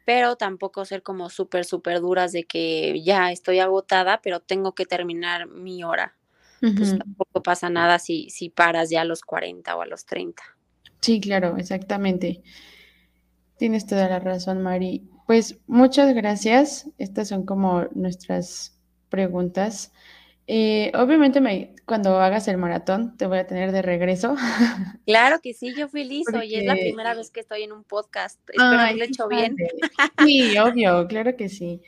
pero 0.04 0.36
tampoco 0.36 0.84
ser 0.84 1.02
como 1.02 1.30
súper, 1.30 1.64
súper 1.64 2.00
duras 2.00 2.32
de 2.32 2.44
que 2.44 3.02
ya 3.02 3.32
estoy 3.32 3.58
agotada, 3.58 4.20
pero 4.22 4.40
tengo 4.40 4.74
que 4.74 4.86
terminar 4.86 5.46
mi 5.48 5.82
hora. 5.84 6.16
Pues 6.60 6.96
tampoco 6.96 7.42
pasa 7.42 7.68
nada 7.68 7.98
si, 7.98 8.30
si 8.30 8.48
paras 8.48 8.88
ya 8.88 9.02
a 9.02 9.04
los 9.04 9.20
40 9.20 9.76
o 9.76 9.82
a 9.82 9.86
los 9.86 10.06
30. 10.06 10.42
Sí, 11.00 11.20
claro, 11.20 11.58
exactamente. 11.58 12.42
Tienes 13.58 13.86
toda 13.86 14.08
la 14.08 14.18
razón, 14.18 14.62
Mari. 14.62 15.06
Pues 15.26 15.58
muchas 15.66 16.14
gracias. 16.14 16.88
Estas 16.96 17.28
son 17.28 17.44
como 17.44 17.84
nuestras 17.94 18.78
preguntas. 19.10 19.92
Eh, 20.46 20.92
obviamente 20.94 21.40
me, 21.40 21.74
cuando 21.86 22.20
hagas 22.20 22.48
el 22.48 22.58
maratón 22.58 23.16
te 23.16 23.26
voy 23.26 23.38
a 23.38 23.46
tener 23.46 23.72
de 23.72 23.82
regreso. 23.82 24.36
Claro 25.06 25.40
que 25.42 25.52
sí, 25.52 25.74
yo 25.76 25.88
fui 25.88 26.04
listo 26.04 26.42
y 26.42 26.54
es 26.54 26.64
la 26.64 26.74
primera 26.74 27.14
vez 27.14 27.30
que 27.30 27.40
estoy 27.40 27.62
en 27.62 27.72
un 27.72 27.84
podcast. 27.84 28.40
Espero 28.48 28.80
haberlo 28.80 29.04
hecho 29.04 29.28
bien. 29.28 29.56
Sí, 30.24 30.56
obvio, 30.56 31.06
claro 31.06 31.36
que 31.36 31.48
sí. 31.48 31.82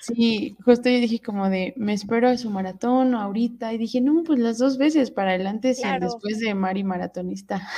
Sí, 0.00 0.56
justo 0.64 0.88
yo 0.88 0.98
dije 0.98 1.18
como 1.18 1.48
de, 1.48 1.74
me 1.76 1.92
espero 1.92 2.28
a 2.28 2.38
su 2.38 2.50
maratón 2.50 3.14
o 3.14 3.20
ahorita 3.20 3.72
y 3.72 3.78
dije, 3.78 4.00
no, 4.00 4.22
pues 4.24 4.38
las 4.38 4.58
dos 4.58 4.78
veces 4.78 5.10
para 5.10 5.30
adelante 5.30 5.72
y 5.76 6.00
después 6.00 6.38
de 6.38 6.54
Mari 6.54 6.84
maratonista. 6.84 7.68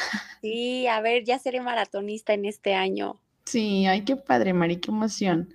Sí, 0.43 0.87
a 0.87 1.01
ver, 1.01 1.25
ya 1.25 1.39
seré 1.39 1.61
maratonista 1.61 2.35
en 2.35 2.45
este 2.45 2.75
año. 2.75 3.21
Sí, 3.47 3.87
ay, 3.87 4.03
qué 4.03 4.17
padre, 4.17 4.53
Mari, 4.53 4.77
qué 4.77 4.91
emoción. 4.91 5.49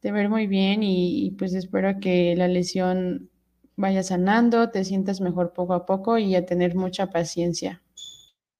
Te 0.00 0.12
ver 0.12 0.28
muy 0.28 0.46
bien 0.46 0.82
y 0.82 1.32
pues 1.32 1.54
espero 1.54 2.00
que 2.00 2.34
la 2.36 2.48
lesión 2.48 3.30
vaya 3.76 4.02
sanando, 4.02 4.70
te 4.70 4.84
sientas 4.84 5.20
mejor 5.20 5.52
poco 5.52 5.74
a 5.74 5.86
poco 5.86 6.18
y 6.18 6.34
a 6.34 6.46
tener 6.46 6.74
mucha 6.74 7.10
paciencia. 7.10 7.82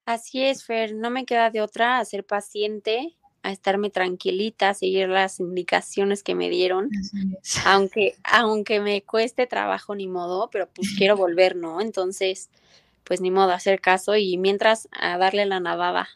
Así 0.05 0.45
es, 0.45 0.65
Fer, 0.65 0.95
no 0.95 1.11
me 1.11 1.25
queda 1.25 1.51
de 1.51 1.61
otra 1.61 1.99
a 1.99 2.05
ser 2.05 2.25
paciente, 2.25 3.17
a 3.43 3.51
estarme 3.51 3.91
tranquilita, 3.91 4.69
a 4.71 4.75
seguir 4.75 5.09
las 5.09 5.41
indicaciones 5.41 6.23
que 6.23 6.35
me 6.35 6.49
dieron, 6.49 6.91
aunque, 7.65 8.15
aunque 8.23 8.81
me 8.81 9.03
cueste 9.03 9.47
trabajo 9.47 9.95
ni 9.95 10.07
modo, 10.07 10.49
pero 10.51 10.69
pues 10.69 10.95
quiero 10.97 11.17
volver, 11.17 11.57
¿no? 11.57 11.81
Entonces, 11.81 12.51
pues 13.03 13.21
ni 13.21 13.31
modo, 13.31 13.53
hacer 13.53 13.81
caso 13.81 14.17
y 14.17 14.37
mientras 14.37 14.89
a 14.93 15.19
darle 15.19 15.47
la 15.47 15.61
nadada. 15.61 16.09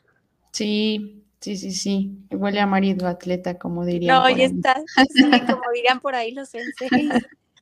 Sí, 0.52 1.24
sí, 1.40 1.56
sí, 1.56 1.72
sí, 1.72 2.12
huele 2.30 2.60
a 2.60 2.66
marido 2.66 3.08
atleta, 3.08 3.58
como 3.58 3.84
dirían. 3.84 4.16
No, 4.16 4.28
ya 4.30 4.44
está, 4.44 4.74
como 5.46 5.62
dirían 5.74 6.00
por 6.00 6.14
ahí 6.14 6.32
los 6.32 6.48
senseis. 6.50 7.10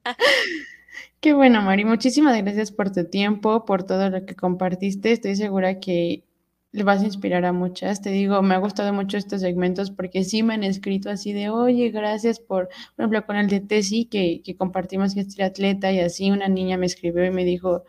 Qué 1.21 1.33
bueno, 1.33 1.63
Mari. 1.63 1.85
Muchísimas 1.85 2.41
gracias 2.43 2.73
por 2.73 2.93
tu 2.93 3.05
tiempo, 3.05 3.65
por 3.65 3.85
todo 3.85 4.11
lo 4.11 4.25
que 4.25 4.35
compartiste. 4.35 5.13
Estoy 5.13 5.37
segura 5.37 5.81
que 5.81 6.25
le 6.73 6.85
vas 6.85 7.03
a 7.03 7.07
inspirar 7.07 7.45
a 7.45 7.53
muchas. 7.53 8.03
Te 8.03 8.11
digo, 8.11 8.43
me 8.43 8.55
ha 8.55 8.59
gustado 8.59 8.93
mucho 8.93 9.17
estos 9.17 9.41
segmentos 9.41 9.91
porque 9.91 10.25
sí 10.25 10.43
me 10.43 10.55
han 10.55 10.65
escrito 10.65 11.11
así 11.11 11.33
de, 11.33 11.51
oye, 11.51 11.91
gracias 11.91 12.39
por, 12.41 12.69
por 12.69 13.05
ejemplo, 13.05 13.27
con 13.27 13.37
el 13.37 13.49
de 13.49 13.61
Tessy 13.61 14.05
que, 14.05 14.43
que 14.45 14.57
compartimos 14.57 15.15
que 15.15 15.21
es 15.21 15.29
triatleta 15.29 15.91
y 15.93 16.01
así 16.01 16.31
una 16.31 16.49
niña 16.49 16.77
me 16.77 16.87
escribió 16.87 17.25
y 17.25 17.31
me 17.31 17.45
dijo, 17.45 17.85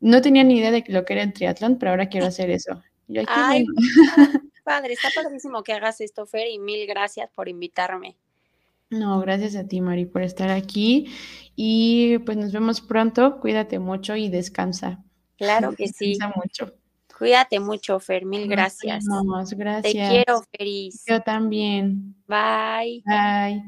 no 0.00 0.22
tenía 0.22 0.44
ni 0.44 0.58
idea 0.58 0.70
de 0.70 0.84
que 0.84 0.92
lo 0.92 1.04
que 1.04 1.14
era 1.14 1.22
el 1.22 1.32
triatlón, 1.32 1.78
pero 1.78 1.90
ahora 1.90 2.08
quiero 2.08 2.26
hacer 2.26 2.50
eso. 2.50 2.82
Y 3.08 3.18
Ay, 3.26 3.64
padre, 4.64 4.92
está 4.92 5.08
padrísimo 5.14 5.62
que 5.62 5.72
hagas 5.72 6.00
esto, 6.00 6.26
Fer, 6.26 6.48
y 6.48 6.58
mil 6.58 6.86
gracias 6.86 7.30
por 7.34 7.48
invitarme. 7.48 8.16
No, 8.90 9.20
gracias 9.20 9.54
a 9.56 9.66
ti, 9.66 9.80
Mari, 9.80 10.06
por 10.06 10.22
estar 10.22 10.50
aquí. 10.50 11.06
Y 11.54 12.18
pues 12.18 12.36
nos 12.36 12.52
vemos 12.52 12.80
pronto. 12.80 13.40
Cuídate 13.40 13.78
mucho 13.78 14.16
y 14.16 14.28
descansa. 14.28 15.04
Claro 15.36 15.74
que 15.74 15.84
descansa 15.84 16.32
sí. 16.32 16.40
mucho. 16.42 16.74
Cuídate 17.18 17.58
mucho, 17.58 17.98
Fer. 17.98 18.24
Mil 18.24 18.48
gracias. 18.48 19.04
Vamos, 19.08 19.52
gracias. 19.54 19.92
Te 19.92 20.08
quiero, 20.08 20.42
Feris. 20.56 21.04
Yo 21.06 21.20
también. 21.20 22.14
Bye. 22.26 23.02
Bye. 23.04 23.62